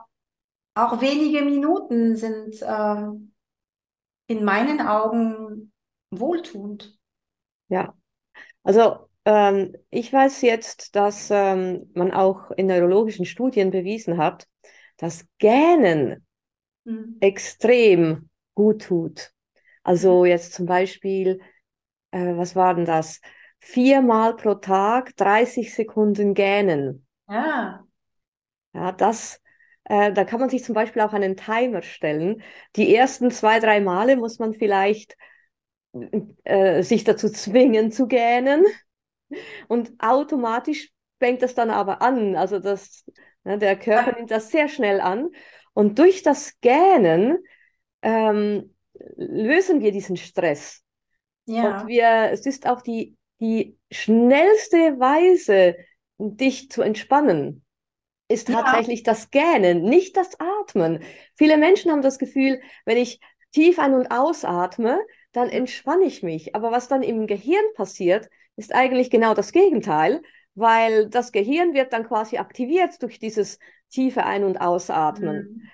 [0.78, 3.32] auch wenige Minuten sind ähm,
[4.28, 5.72] in meinen Augen
[6.10, 6.98] wohltuend.
[7.68, 7.96] Ja,
[8.64, 14.48] also ähm, ich weiß jetzt, dass ähm, man auch in neurologischen Studien bewiesen hat,
[14.98, 16.26] dass Gähnen
[16.84, 17.18] mhm.
[17.20, 19.32] extrem gut tut.
[19.84, 20.26] Also mhm.
[20.28, 21.42] jetzt zum Beispiel,
[22.12, 23.20] äh, was war denn das?
[23.60, 27.08] Viermal pro Tag 30 Sekunden gähnen.
[27.28, 27.84] Ja.
[28.74, 29.42] Ja, das,
[29.86, 32.42] äh, da kann man sich zum Beispiel auch einen Timer stellen.
[32.76, 35.16] Die ersten zwei, drei Male muss man vielleicht
[36.44, 38.66] äh, sich dazu zwingen zu gähnen.
[39.68, 42.36] Und automatisch fängt das dann aber an.
[42.36, 43.06] Also das,
[43.44, 45.30] ne, der Körper nimmt das sehr schnell an.
[45.74, 47.38] Und durch das Gähnen
[48.02, 48.76] ähm,
[49.18, 50.82] lösen wir diesen Stress.
[51.46, 51.82] Ja.
[51.82, 55.76] Und wir, es ist auch die, die schnellste Weise,
[56.18, 57.65] dich zu entspannen,
[58.28, 58.62] ist ja.
[58.62, 61.04] tatsächlich das Gähnen, nicht das Atmen.
[61.36, 63.20] Viele Menschen haben das Gefühl, wenn ich
[63.52, 65.00] tief ein- und ausatme,
[65.32, 66.56] dann entspanne ich mich.
[66.56, 70.22] Aber was dann im Gehirn passiert, ist eigentlich genau das Gegenteil,
[70.56, 73.60] weil das Gehirn wird dann quasi aktiviert durch dieses
[73.90, 75.36] tiefe Ein- und Ausatmen.
[75.36, 75.70] Mhm.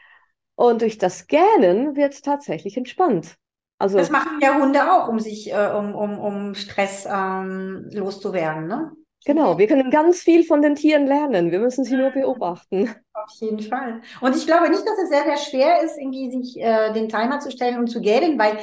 [0.55, 3.35] Und durch das Gähnen wird es tatsächlich entspannt.
[3.77, 8.67] Also, das machen ja Hunde auch, um sich, äh, um, um, um Stress ähm, loszuwerden,
[8.67, 8.91] ne?
[9.25, 11.51] Genau, wir können ganz viel von den Tieren lernen.
[11.51, 12.89] Wir müssen sie nur beobachten.
[13.13, 14.01] Auf jeden Fall.
[14.19, 17.39] Und ich glaube nicht, dass es sehr, sehr schwer ist, irgendwie sich äh, den Timer
[17.39, 18.57] zu stellen und zu gähnen, weil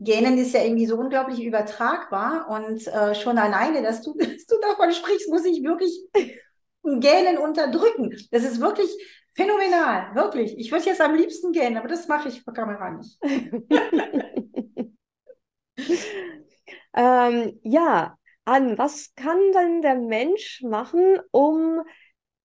[0.00, 4.56] Gähnen ist ja irgendwie so unglaublich übertragbar und äh, schon alleine, dass du, dass du
[4.60, 5.92] davon sprichst, muss ich wirklich
[6.82, 8.16] Gähnen unterdrücken.
[8.32, 8.90] Das ist wirklich
[9.34, 10.58] phänomenal, wirklich.
[10.58, 13.16] Ich würde jetzt am liebsten gähnen, aber das mache ich vor Kamera nicht.
[16.94, 21.82] ähm, ja, An, was kann denn der Mensch machen, um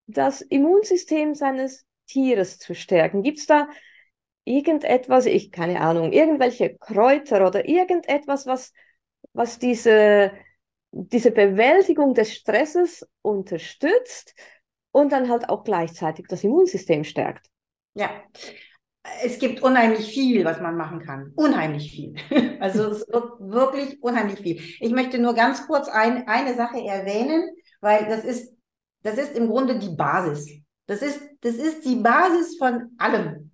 [0.05, 3.23] das Immunsystem seines Tieres zu stärken?
[3.23, 3.67] Gibt es da
[4.45, 8.71] irgendetwas, ich keine Ahnung, irgendwelche Kräuter oder irgendetwas, was,
[9.33, 10.31] was diese,
[10.91, 14.35] diese Bewältigung des Stresses unterstützt
[14.91, 17.47] und dann halt auch gleichzeitig das Immunsystem stärkt.
[17.93, 18.09] Ja,
[19.23, 21.31] es gibt unheimlich viel, was man machen kann.
[21.35, 22.15] Unheimlich viel.
[22.59, 24.59] Also es wird wirklich unheimlich viel.
[24.79, 28.51] Ich möchte nur ganz kurz ein, eine Sache erwähnen, weil das ist,
[29.03, 30.49] das ist im Grunde die Basis.
[30.87, 33.51] Das ist, das ist die Basis von allem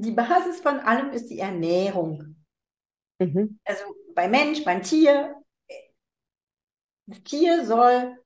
[0.00, 2.36] die Basis von allem ist die Ernährung.
[3.18, 3.58] Mhm.
[3.64, 5.34] Also bei Mensch, beim Tier,
[7.06, 8.16] das Tier soll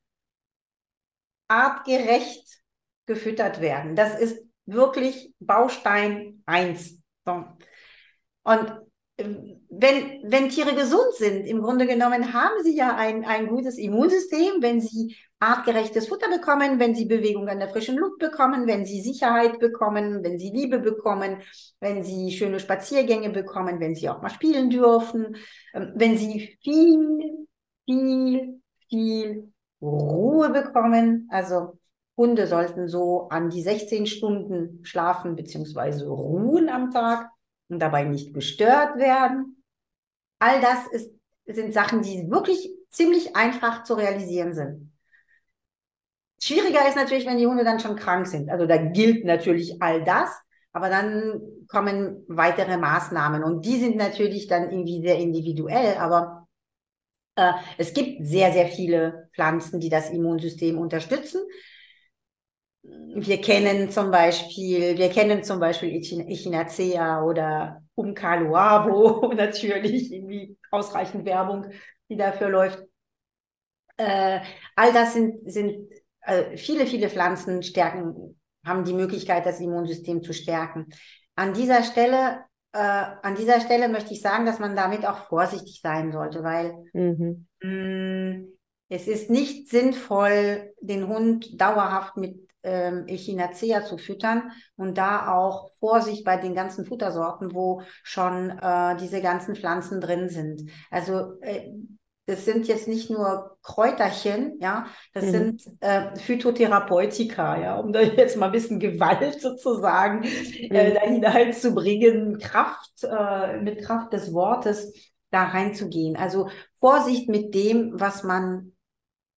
[1.49, 2.63] artgerecht
[3.07, 3.97] gefüttert werden.
[3.97, 7.01] Das ist wirklich Baustein 1.
[7.25, 7.45] So.
[8.45, 8.85] Und
[9.17, 14.61] wenn, wenn Tiere gesund sind, im Grunde genommen haben sie ja ein, ein gutes Immunsystem,
[14.61, 19.01] wenn sie artgerechtes Futter bekommen, wenn sie Bewegung an der frischen Luft bekommen, wenn sie
[19.01, 21.43] Sicherheit bekommen, wenn sie Liebe bekommen,
[21.81, 25.37] wenn sie schöne Spaziergänge bekommen, wenn sie auch mal spielen dürfen,
[25.75, 27.47] ähm, wenn sie viel,
[27.85, 31.29] viel, viel Ruhe bekommen.
[31.31, 31.79] Also
[32.17, 36.05] Hunde sollten so an die 16 Stunden schlafen bzw.
[36.05, 37.31] ruhen am Tag
[37.69, 39.63] und dabei nicht gestört werden.
[40.39, 41.13] All das ist,
[41.47, 44.93] sind Sachen, die wirklich ziemlich einfach zu realisieren sind.
[46.41, 48.51] Schwieriger ist natürlich, wenn die Hunde dann schon krank sind.
[48.51, 50.31] Also da gilt natürlich all das,
[50.73, 56.47] aber dann kommen weitere Maßnahmen und die sind natürlich dann irgendwie sehr individuell, aber
[57.37, 61.41] äh, es gibt sehr, sehr viele Pflanzen, die das Immunsystem unterstützen.
[62.85, 71.67] Wir kennen zum Beispiel, wir kennen zum Beispiel Echinacea oder Umkaluabo, natürlich irgendwie ausreichend Werbung,
[72.11, 72.83] die dafür läuft.
[73.97, 74.41] Äh,
[74.77, 75.89] all das sind, sind
[76.23, 80.89] äh, viele, viele Pflanzen stärken, haben die Möglichkeit, das Immunsystem zu stärken.
[81.37, 85.81] An dieser Stelle, äh, an dieser Stelle möchte ich sagen, dass man damit auch vorsichtig
[85.83, 87.47] sein sollte, weil mhm.
[87.63, 88.49] mh, mm,
[88.89, 95.71] es ist nicht sinnvoll, den Hund dauerhaft mit ähm, Echinacea zu füttern und da auch
[95.79, 100.71] Vorsicht bei den ganzen Futtersorten, wo schon äh, diese ganzen Pflanzen drin sind.
[100.91, 101.71] Also äh,
[102.27, 105.31] das sind jetzt nicht nur Kräuterchen, ja, das mhm.
[105.31, 110.75] sind äh, Phytotherapeutika, ja, um da jetzt mal ein bisschen Gewalt sozusagen äh, mhm.
[110.75, 114.93] äh, da hineinzubringen, Kraft, äh, mit Kraft des Wortes
[115.31, 116.17] da reinzugehen.
[116.17, 116.49] Also
[116.81, 118.73] Vorsicht mit dem, was man,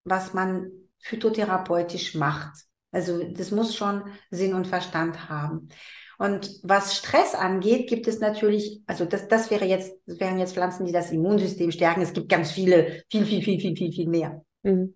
[0.06, 2.67] was man phytotherapeutisch macht.
[2.98, 5.70] Also das muss schon Sinn und Verstand haben.
[6.18, 10.56] Und was Stress angeht, gibt es natürlich, also das, das wäre jetzt, das wären jetzt
[10.56, 12.02] Pflanzen, die das Immunsystem stärken.
[12.02, 14.44] Es gibt ganz viele, viel, viel, viel, viel, viel, viel mehr.
[14.64, 14.96] Mhm.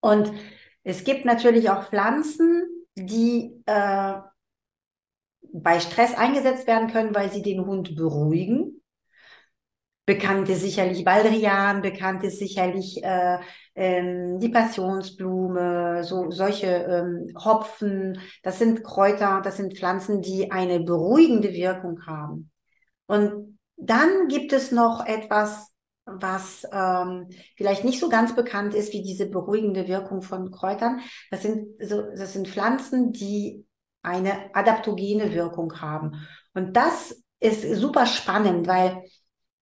[0.00, 0.30] Und
[0.82, 4.14] es gibt natürlich auch Pflanzen, die äh,
[5.50, 8.77] bei Stress eingesetzt werden können, weil sie den Hund beruhigen.
[10.08, 13.36] Bekannt ist sicherlich Baldrian, bekannt ist sicherlich äh,
[13.74, 18.18] ähm, die Passionsblume, so solche ähm, Hopfen.
[18.42, 22.50] Das sind Kräuter, das sind Pflanzen, die eine beruhigende Wirkung haben.
[23.06, 25.74] Und dann gibt es noch etwas,
[26.06, 31.00] was ähm, vielleicht nicht so ganz bekannt ist wie diese beruhigende Wirkung von Kräutern.
[31.30, 33.66] Das sind so, das sind Pflanzen, die
[34.00, 36.26] eine adaptogene Wirkung haben.
[36.54, 39.04] Und das ist super spannend, weil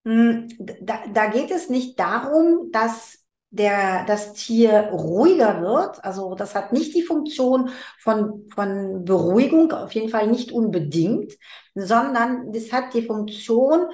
[0.07, 3.19] da, da geht es nicht darum, dass
[3.51, 6.05] der, das Tier ruhiger wird.
[6.05, 11.33] Also das hat nicht die Funktion von, von Beruhigung, auf jeden Fall nicht unbedingt,
[11.75, 13.87] sondern das hat die Funktion,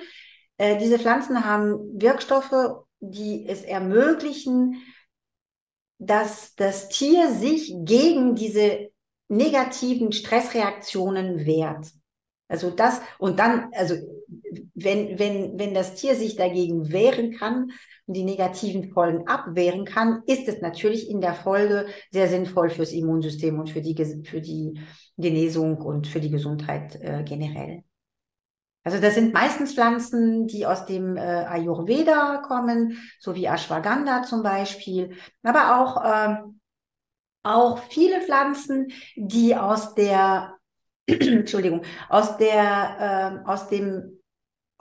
[0.58, 4.82] äh, diese Pflanzen haben Wirkstoffe, die es ermöglichen,
[5.98, 8.90] dass das Tier sich gegen diese
[9.28, 11.90] negativen Stressreaktionen wehrt.
[12.48, 13.94] Also das, und dann, also
[14.74, 17.70] wenn, wenn, wenn das Tier sich dagegen wehren kann
[18.06, 22.92] und die negativen Folgen abwehren kann, ist es natürlich in der Folge sehr sinnvoll fürs
[22.92, 24.80] Immunsystem und für die, für die
[25.16, 27.84] Genesung und für die Gesundheit äh, generell.
[28.84, 34.42] Also das sind meistens Pflanzen, die aus dem äh, Ayurveda kommen, so wie Ashwagandha zum
[34.42, 36.36] Beispiel, aber auch, äh,
[37.44, 40.56] auch viele Pflanzen, die aus der
[41.06, 44.21] Entschuldigung, aus der, äh, aus dem,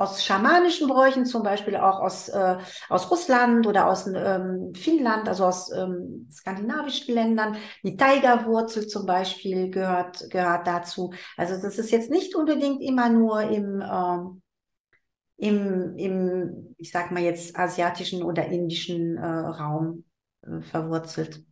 [0.01, 2.57] aus schamanischen Bräuchen, zum Beispiel auch aus, äh,
[2.89, 7.55] aus Russland oder aus ähm, Finnland, also aus ähm, skandinavischen Ländern.
[7.83, 11.13] Die Tigerwurzel zum Beispiel gehört, gehört dazu.
[11.37, 17.21] Also das ist jetzt nicht unbedingt immer nur im, äh, im, im, ich sag mal
[17.21, 20.05] jetzt, asiatischen oder indischen äh, Raum
[20.41, 21.43] äh, verwurzelt.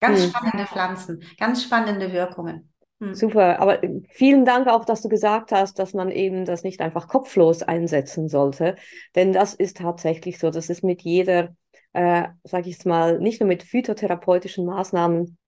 [0.00, 0.30] Ganz hm.
[0.30, 2.72] spannende Pflanzen, ganz spannende Wirkungen.
[3.00, 3.14] Hm.
[3.14, 6.80] Super, aber äh, vielen Dank auch, dass du gesagt hast, dass man eben das nicht
[6.80, 8.74] einfach kopflos einsetzen sollte,
[9.14, 10.50] denn das ist tatsächlich so.
[10.50, 11.54] Das ist mit jeder,
[11.92, 15.38] äh, sage ich es mal, nicht nur mit phytotherapeutischen Maßnahmen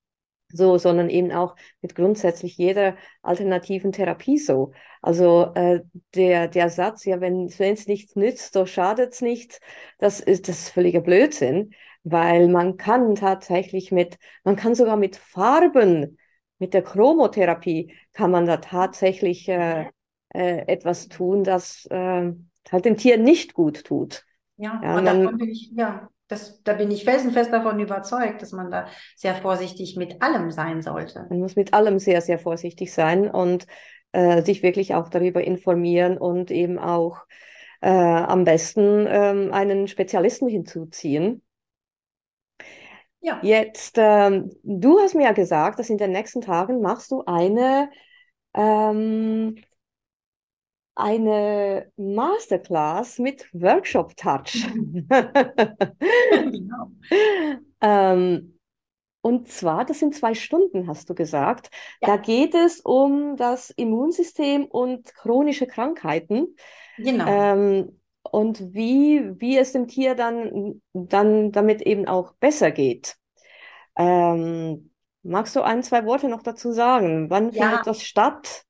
[0.53, 4.73] so, sondern eben auch mit grundsätzlich jeder alternativen Therapie so.
[5.03, 5.81] Also äh,
[6.15, 9.61] der, der Satz, ja, wenn es nichts nützt, so schadet es nichts,
[9.99, 15.17] das ist das ist völliger Blödsinn, weil man kann tatsächlich mit, man kann sogar mit
[15.17, 16.19] Farben
[16.61, 19.87] mit der Chromotherapie kann man da tatsächlich äh,
[20.33, 22.33] äh, etwas tun, das äh,
[22.71, 24.25] halt dem Tier nicht gut tut.
[24.57, 28.53] Ja, ja und man, bin ich, ja das, da bin ich felsenfest davon überzeugt, dass
[28.53, 31.27] man da sehr vorsichtig mit allem sein sollte.
[31.29, 33.67] Man muss mit allem sehr, sehr vorsichtig sein und
[34.13, 37.25] äh, sich wirklich auch darüber informieren und eben auch
[37.81, 41.43] äh, am besten ähm, einen Spezialisten hinzuziehen,
[43.21, 43.41] ja.
[43.43, 47.91] Jetzt, ähm, du hast mir ja gesagt, dass in den nächsten Tagen machst du eine,
[48.55, 49.57] ähm,
[50.95, 54.67] eine Masterclass mit Workshop Touch.
[56.31, 56.91] genau.
[57.81, 58.59] ähm,
[59.23, 61.71] und zwar, das sind zwei Stunden, hast du gesagt.
[62.01, 62.09] Ja.
[62.09, 66.57] Da geht es um das Immunsystem und chronische Krankheiten.
[66.97, 67.27] Genau.
[67.29, 73.17] Ähm, und wie, wie es dem Tier dann, dann damit eben auch besser geht.
[73.97, 74.91] Ähm,
[75.23, 77.31] magst du ein, zwei Worte noch dazu sagen?
[77.31, 77.69] Wann ja.
[77.69, 78.65] findet das statt?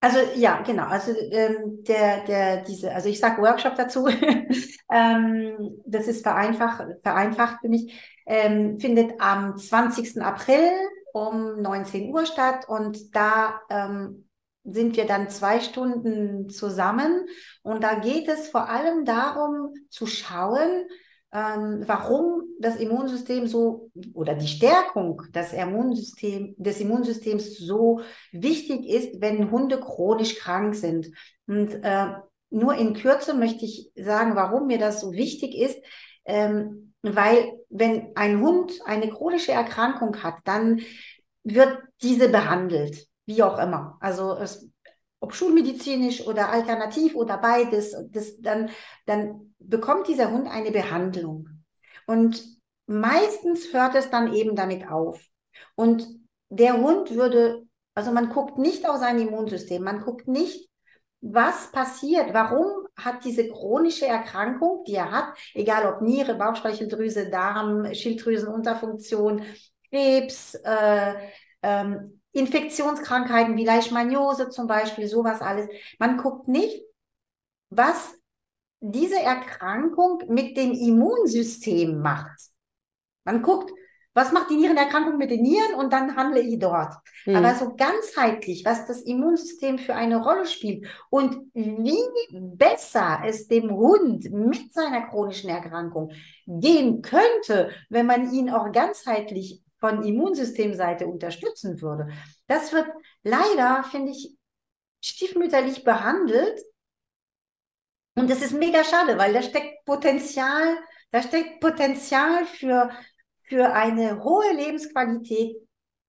[0.00, 0.84] Also ja, genau.
[0.84, 4.06] Also ähm, der, der, diese, also ich sage Workshop dazu.
[4.92, 7.92] ähm, das ist vereinfacht, vereinfacht für mich.
[8.26, 10.20] Ähm, findet am 20.
[10.22, 10.70] April
[11.12, 14.25] um 19 Uhr statt und da ähm,
[14.66, 17.26] sind wir dann zwei Stunden zusammen
[17.62, 20.86] und da geht es vor allem darum zu schauen,
[21.32, 28.00] ähm, warum das Immunsystem so oder die Stärkung des, Immunsystem, des Immunsystems so
[28.32, 31.08] wichtig ist, wenn Hunde chronisch krank sind.
[31.46, 32.06] Und äh,
[32.50, 35.78] nur in Kürze möchte ich sagen, warum mir das so wichtig ist.
[36.24, 40.80] Ähm, weil wenn ein Hund eine chronische Erkrankung hat, dann
[41.44, 43.98] wird diese behandelt, wie auch immer.
[44.00, 44.68] Also es,
[45.20, 48.70] ob schulmedizinisch oder alternativ oder beides, das, dann,
[49.06, 51.48] dann bekommt dieser Hund eine Behandlung.
[52.06, 52.44] Und
[52.86, 55.20] meistens hört es dann eben damit auf.
[55.74, 56.06] Und
[56.48, 60.70] der Hund würde, also man guckt nicht auf sein Immunsystem, man guckt nicht,
[61.20, 67.92] was passiert, warum hat diese chronische Erkrankung, die er hat, egal ob Niere, Bauchspeicheldrüse, Darm,
[67.92, 69.42] Schilddrüsenunterfunktion,
[69.90, 71.14] Krebs, äh,
[71.62, 75.68] ähm, Infektionskrankheiten wie Leishmaniose zum Beispiel, sowas alles.
[75.98, 76.82] Man guckt nicht,
[77.70, 78.14] was
[78.80, 82.38] diese Erkrankung mit dem Immunsystem macht.
[83.24, 83.72] Man guckt,
[84.16, 86.94] was macht die Nierenerkrankung mit den Nieren und dann handle ich dort.
[87.26, 87.36] Mhm.
[87.36, 91.98] Aber so ganzheitlich, was das Immunsystem für eine Rolle spielt und wie
[92.32, 96.12] besser es dem Hund mit seiner chronischen Erkrankung
[96.46, 102.08] gehen könnte, wenn man ihn auch ganzheitlich von Immunsystemseite unterstützen würde.
[102.46, 102.88] Das wird
[103.22, 104.36] leider, finde ich,
[105.02, 106.60] stiefmütterlich behandelt.
[108.14, 110.78] Und das ist mega schade, weil da steckt Potenzial,
[111.10, 112.90] da steckt Potenzial für
[113.48, 115.56] für eine hohe Lebensqualität,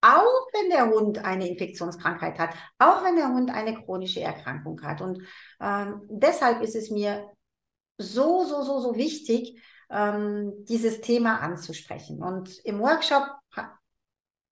[0.00, 5.00] auch wenn der Hund eine Infektionskrankheit hat, auch wenn der Hund eine chronische Erkrankung hat.
[5.00, 5.22] Und
[5.60, 7.30] ähm, deshalb ist es mir
[7.98, 9.60] so, so, so, so wichtig,
[9.90, 12.22] ähm, dieses Thema anzusprechen.
[12.22, 13.26] Und im Workshop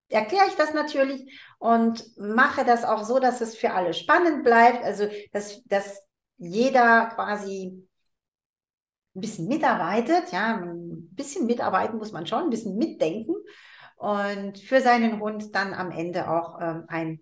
[0.09, 4.85] erkläre ich das natürlich und mache das auch so, dass es für alle spannend bleibt.
[4.85, 6.03] Also, dass, dass
[6.37, 7.87] jeder quasi
[9.15, 13.35] ein bisschen mitarbeitet, ja, ein bisschen mitarbeiten muss man schon, ein bisschen mitdenken
[13.97, 17.21] und für seinen Hund dann am Ende auch ähm, ein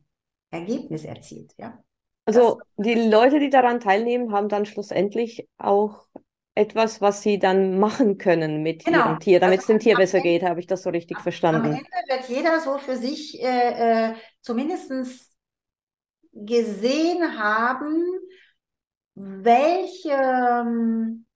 [0.51, 1.83] Ergebnis erzielt, ja.
[2.25, 6.07] Also das, die Leute, die daran teilnehmen, haben dann schlussendlich auch
[6.55, 8.99] etwas, was sie dann machen können mit genau.
[8.99, 10.43] ihrem Tier, damit also es dem Tier besser Ende, geht.
[10.43, 11.67] Habe ich das so richtig verstanden?
[11.67, 15.33] Am Ende wird jeder so für sich äh, äh, zumindest
[16.33, 18.05] gesehen haben,
[19.15, 21.27] welche ähm,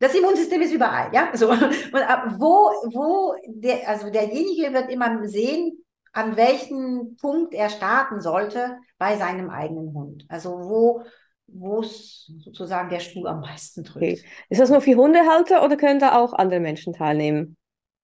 [0.00, 1.30] das Immunsystem ist überall, ja.
[1.34, 1.50] So.
[1.50, 8.78] Und wo, wo der, also derjenige wird immer sehen, an welchem Punkt er starten sollte
[8.98, 10.24] bei seinem eigenen Hund.
[10.28, 11.04] Also wo,
[11.52, 13.96] wo es sozusagen der Stuhl am meisten drückt.
[13.96, 14.22] Okay.
[14.48, 17.56] Ist das nur für Hundehalter oder können da auch andere Menschen teilnehmen?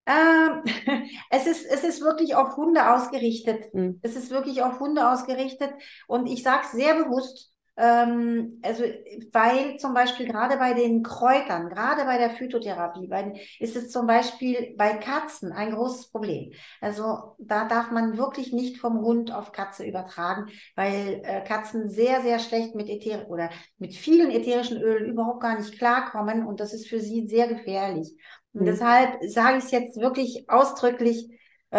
[0.07, 0.63] Ähm,
[1.31, 3.73] es, ist, es ist wirklich auf Hunde ausgerichtet.
[3.73, 3.99] Hm.
[4.03, 5.73] Es ist wirklich auf Hunde ausgerichtet.
[6.07, 8.85] Und ich sage es sehr bewusst, ähm, also,
[9.33, 14.07] weil zum Beispiel gerade bei den Kräutern, gerade bei der Phytotherapie, bei, ist es zum
[14.07, 16.53] Beispiel bei Katzen ein großes Problem.
[16.81, 22.23] Also da darf man wirklich nicht vom Hund auf Katze übertragen, weil äh, Katzen sehr,
[22.23, 26.73] sehr schlecht mit Äther oder mit vielen ätherischen Ölen überhaupt gar nicht klarkommen und das
[26.73, 28.17] ist für sie sehr gefährlich.
[28.55, 28.67] Und mhm.
[28.67, 31.29] deshalb sage ich es jetzt wirklich ausdrücklich,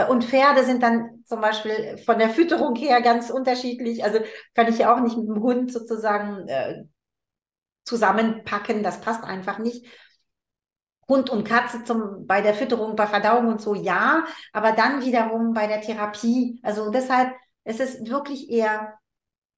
[0.06, 4.04] und Pferde sind dann zum Beispiel von der Fütterung her ganz unterschiedlich.
[4.04, 4.20] Also
[4.54, 6.84] kann ich ja auch nicht mit dem Hund sozusagen äh,
[7.84, 8.84] zusammenpacken.
[8.84, 9.86] Das passt einfach nicht.
[11.08, 14.26] Hund und Katze zum, bei der Fütterung, bei Verdauung und so, ja.
[14.52, 16.60] Aber dann wiederum bei der Therapie.
[16.64, 17.34] Also deshalb
[17.64, 18.98] es ist es wirklich eher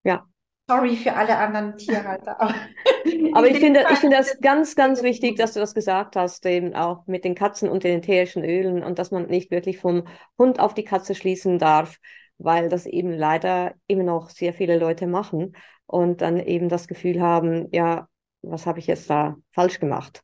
[0.04, 0.28] ja.
[0.70, 2.40] Sorry für alle anderen Tierhalter.
[2.40, 6.76] Aber ich finde, ich finde das ganz, ganz wichtig, dass du das gesagt hast, eben
[6.76, 10.04] auch mit den Katzen und den ätherischen Ölen und dass man nicht wirklich vom
[10.38, 11.98] Hund auf die Katze schließen darf,
[12.38, 15.56] weil das eben leider immer noch sehr viele Leute machen
[15.88, 18.08] und dann eben das Gefühl haben, ja,
[18.44, 20.22] was habe ich jetzt da falsch gemacht?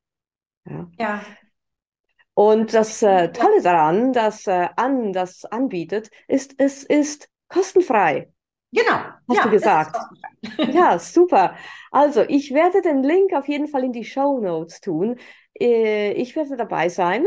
[0.65, 0.87] Ja.
[0.99, 1.25] ja.
[2.35, 8.31] Und das äh, Tolle daran, dass äh, Ann das anbietet, ist, es ist kostenfrei.
[8.75, 8.99] Genau.
[9.29, 9.97] Hast ja, du gesagt.
[10.57, 11.55] ja, super.
[11.91, 15.17] Also, ich werde den Link auf jeden Fall in die Show Notes tun.
[15.59, 17.25] Äh, ich werde dabei sein.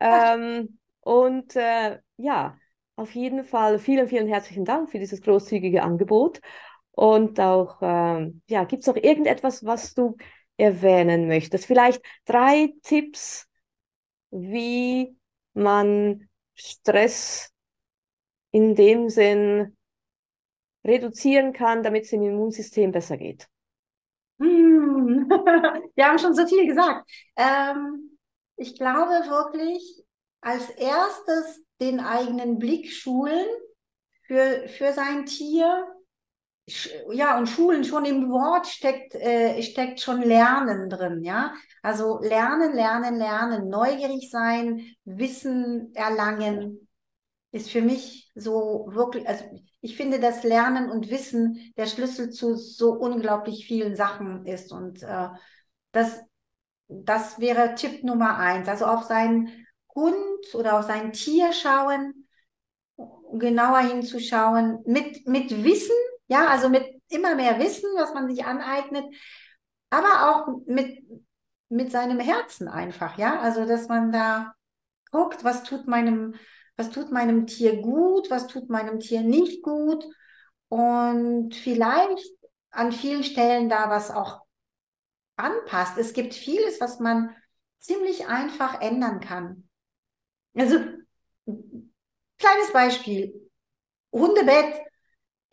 [0.00, 2.56] Ähm, und äh, ja,
[2.96, 6.40] auf jeden Fall vielen, vielen herzlichen Dank für dieses großzügige Angebot.
[6.90, 10.16] Und auch, ähm, ja, gibt es noch irgendetwas, was du
[10.58, 11.64] erwähnen möchtest?
[11.64, 13.48] Vielleicht drei Tipps,
[14.30, 15.16] wie
[15.54, 17.50] man Stress
[18.50, 19.76] in dem Sinn
[20.84, 23.48] reduzieren kann, damit es dem Immunsystem besser geht?
[24.38, 25.28] Hm.
[25.94, 27.08] Wir haben schon so viel gesagt.
[27.36, 28.18] Ähm,
[28.56, 30.04] ich glaube wirklich,
[30.40, 33.46] als erstes den eigenen Blick schulen
[34.26, 35.86] für, für sein Tier.
[37.10, 41.52] Ja, und Schulen schon im Wort steckt, äh, steckt schon Lernen drin, ja.
[41.82, 46.88] Also lernen, lernen, lernen, neugierig sein, Wissen erlangen,
[47.50, 49.44] ist für mich so wirklich, also
[49.82, 54.72] ich finde, dass Lernen und Wissen der Schlüssel zu so unglaublich vielen Sachen ist.
[54.72, 55.28] Und äh,
[55.90, 56.22] das,
[56.88, 58.68] das wäre Tipp Nummer eins.
[58.68, 62.26] Also auf seinen Hund oder auf sein Tier schauen,
[63.32, 65.96] genauer hinzuschauen, mit, mit Wissen,
[66.28, 69.04] ja, also mit immer mehr Wissen, was man sich aneignet,
[69.90, 71.02] aber auch mit,
[71.68, 74.54] mit seinem Herzen einfach, ja, also dass man da
[75.10, 76.34] guckt, was tut meinem,
[76.76, 80.04] was tut meinem Tier gut, was tut meinem Tier nicht gut
[80.68, 82.26] und vielleicht
[82.70, 84.40] an vielen Stellen da was auch
[85.36, 85.98] anpasst.
[85.98, 87.34] Es gibt vieles, was man
[87.78, 89.68] ziemlich einfach ändern kann.
[90.56, 90.76] Also,
[92.38, 93.50] kleines Beispiel.
[94.12, 94.74] Hundebett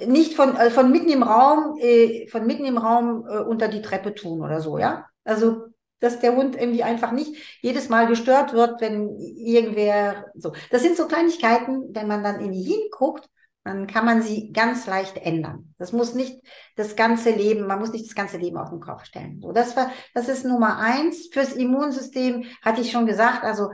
[0.06, 3.82] nicht von, äh, von mitten im Raum, äh, von mitten im Raum äh, unter die
[3.82, 5.08] Treppe tun oder so, ja?
[5.24, 5.68] Also,
[6.00, 10.54] dass der Hund irgendwie einfach nicht jedes Mal gestört wird, wenn irgendwer so.
[10.72, 13.30] Das sind so Kleinigkeiten, wenn man dann in die hinguckt,
[13.64, 15.74] dann kann man sie ganz leicht ändern.
[15.78, 16.42] Das muss nicht
[16.76, 19.40] das ganze Leben, man muss nicht das ganze Leben auf den Kopf stellen.
[19.42, 21.28] So, das war, das ist Nummer eins.
[21.32, 23.70] Fürs Immunsystem hatte ich schon gesagt, also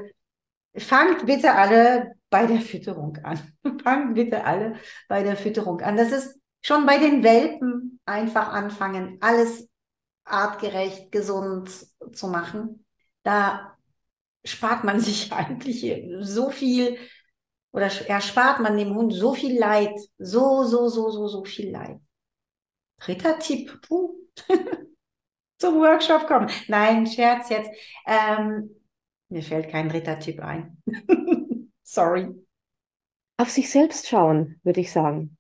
[0.76, 3.39] fangt bitte alle bei der Fütterung an.
[3.84, 4.76] fangt bitte alle
[5.07, 5.95] bei der Fütterung an.
[5.95, 9.69] Das ist schon bei den Welpen einfach anfangen, alles
[10.26, 11.69] artgerecht, gesund
[12.13, 12.86] zu machen.
[13.23, 13.78] Da
[14.43, 15.86] spart man sich eigentlich
[16.19, 16.97] so viel
[17.71, 21.99] oder erspart man dem Hund so viel Leid, so, so, so, so, so viel Leid.
[22.97, 24.15] Dritter Tipp, puh.
[25.57, 26.49] zum Workshop kommen.
[26.67, 27.69] Nein, Scherz jetzt.
[28.05, 28.76] Ähm,
[29.30, 30.82] mir fällt kein dritter Tipp ein.
[31.84, 32.30] Sorry.
[33.38, 35.38] Auf sich selbst schauen, würde ich sagen.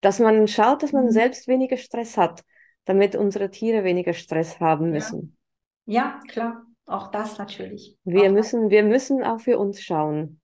[0.00, 1.10] Dass man schaut, dass man mhm.
[1.10, 2.44] selbst weniger Stress hat,
[2.86, 5.36] damit unsere Tiere weniger Stress haben müssen.
[5.84, 6.62] Ja, ja klar.
[6.86, 7.98] Auch das natürlich.
[8.04, 10.40] Wir auch müssen, wir müssen auch für uns schauen.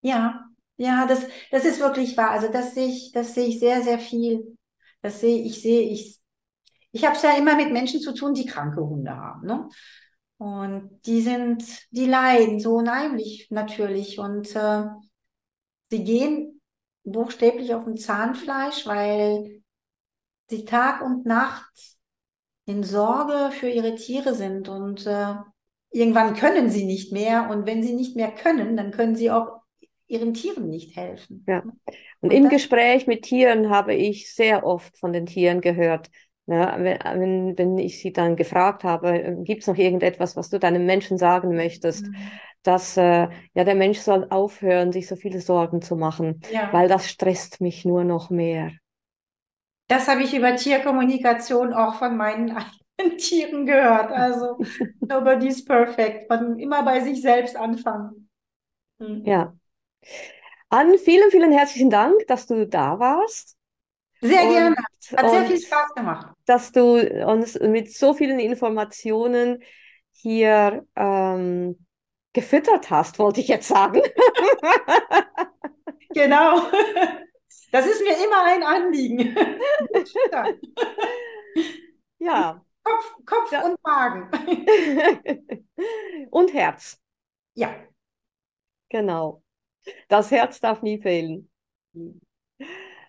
[0.00, 0.46] Ja,
[0.78, 2.30] ja, das, das ist wirklich wahr.
[2.30, 4.56] Also das sehe ich, das sehe ich sehr, sehr viel.
[5.02, 6.18] Das sehe ich, sehe ich.
[6.92, 9.46] Ich habe es ja immer mit Menschen zu tun, die kranke Hunde haben.
[9.46, 9.68] Ne?
[10.38, 14.18] Und die sind, die leiden so unheimlich natürlich.
[14.18, 14.86] Und äh,
[15.90, 16.62] sie gehen
[17.04, 19.59] buchstäblich auf dem Zahnfleisch, weil
[20.50, 21.96] sie Tag und Nacht
[22.66, 24.68] in Sorge für ihre Tiere sind.
[24.68, 25.34] Und äh,
[25.90, 27.48] irgendwann können sie nicht mehr.
[27.50, 29.60] Und wenn sie nicht mehr können, dann können sie auch
[30.06, 31.44] ihren Tieren nicht helfen.
[31.48, 31.60] Ja.
[31.60, 31.74] Und,
[32.20, 36.10] und im Gespräch mit Tieren habe ich sehr oft von den Tieren gehört,
[36.46, 40.84] ja, wenn, wenn ich sie dann gefragt habe, gibt es noch irgendetwas, was du deinem
[40.84, 42.16] Menschen sagen möchtest, mhm.
[42.64, 46.68] dass äh, ja der Mensch soll aufhören, sich so viele Sorgen zu machen, ja.
[46.72, 48.72] weil das stresst mich nur noch mehr.
[49.90, 52.50] Das habe ich über Tierkommunikation auch von meinen
[52.98, 54.12] eigenen Tieren gehört.
[54.12, 54.58] Also
[55.00, 56.30] nobody's perfect.
[56.30, 58.28] Man immer bei sich selbst anfangen.
[58.98, 59.24] Mhm.
[59.24, 59.52] Ja,
[60.68, 63.56] an vielen, vielen herzlichen Dank, dass du da warst.
[64.20, 64.76] Sehr und, gerne.
[65.16, 66.28] Hat sehr viel Spaß gemacht.
[66.46, 69.62] Dass du uns mit so vielen Informationen
[70.12, 71.84] hier ähm,
[72.32, 74.00] gefüttert hast, wollte ich jetzt sagen.
[76.10, 76.62] genau.
[77.72, 79.36] Das ist mir immer ein Anliegen.
[82.18, 82.64] ja.
[82.82, 83.64] Kopf, Kopf ja.
[83.64, 84.30] und Magen.
[86.30, 86.98] und Herz.
[87.54, 87.74] Ja.
[88.88, 89.42] Genau.
[90.08, 91.50] Das Herz darf nie fehlen.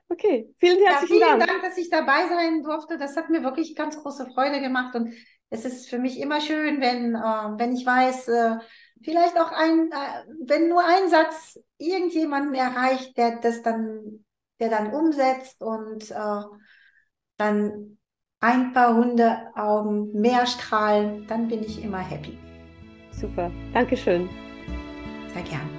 [0.10, 1.52] Okay, vielen herzlichen ja, vielen Dank.
[1.52, 2.98] Dank, dass ich dabei sein durfte.
[2.98, 5.14] Das hat mir wirklich ganz große Freude gemacht und
[5.50, 8.58] es ist für mich immer schön, wenn, äh, wenn ich weiß, äh,
[9.04, 14.26] vielleicht auch ein, äh, wenn nur ein Satz irgendjemanden erreicht, der das dann,
[14.62, 16.44] der dann umsetzt und äh,
[17.38, 17.98] dann
[18.40, 22.38] ein paar Hundeaugen mehr strahlen, dann bin ich immer happy.
[23.12, 24.30] Super, Dankeschön.
[25.34, 25.70] Sehr gern.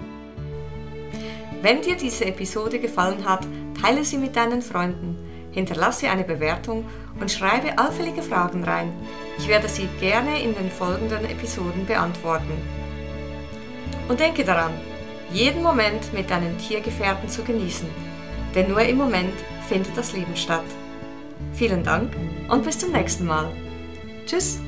[1.63, 3.47] Wenn dir diese Episode gefallen hat,
[3.81, 5.17] teile sie mit deinen Freunden,
[5.53, 6.85] hinterlasse eine Bewertung
[7.21, 8.93] und schreibe allfällige Fragen rein.
[9.39, 12.53] Ich werde sie gerne in den folgenden Episoden beantworten.
[14.09, 14.73] Und denke daran,
[15.33, 17.89] jeden Moment mit deinen Tiergefährten zu genießen,
[18.55, 19.35] denn nur im Moment
[19.69, 20.65] findet das Leben statt.
[21.55, 22.13] Vielen Dank
[22.49, 23.51] und bis zum nächsten Mal.
[24.27, 24.61] Tschüss!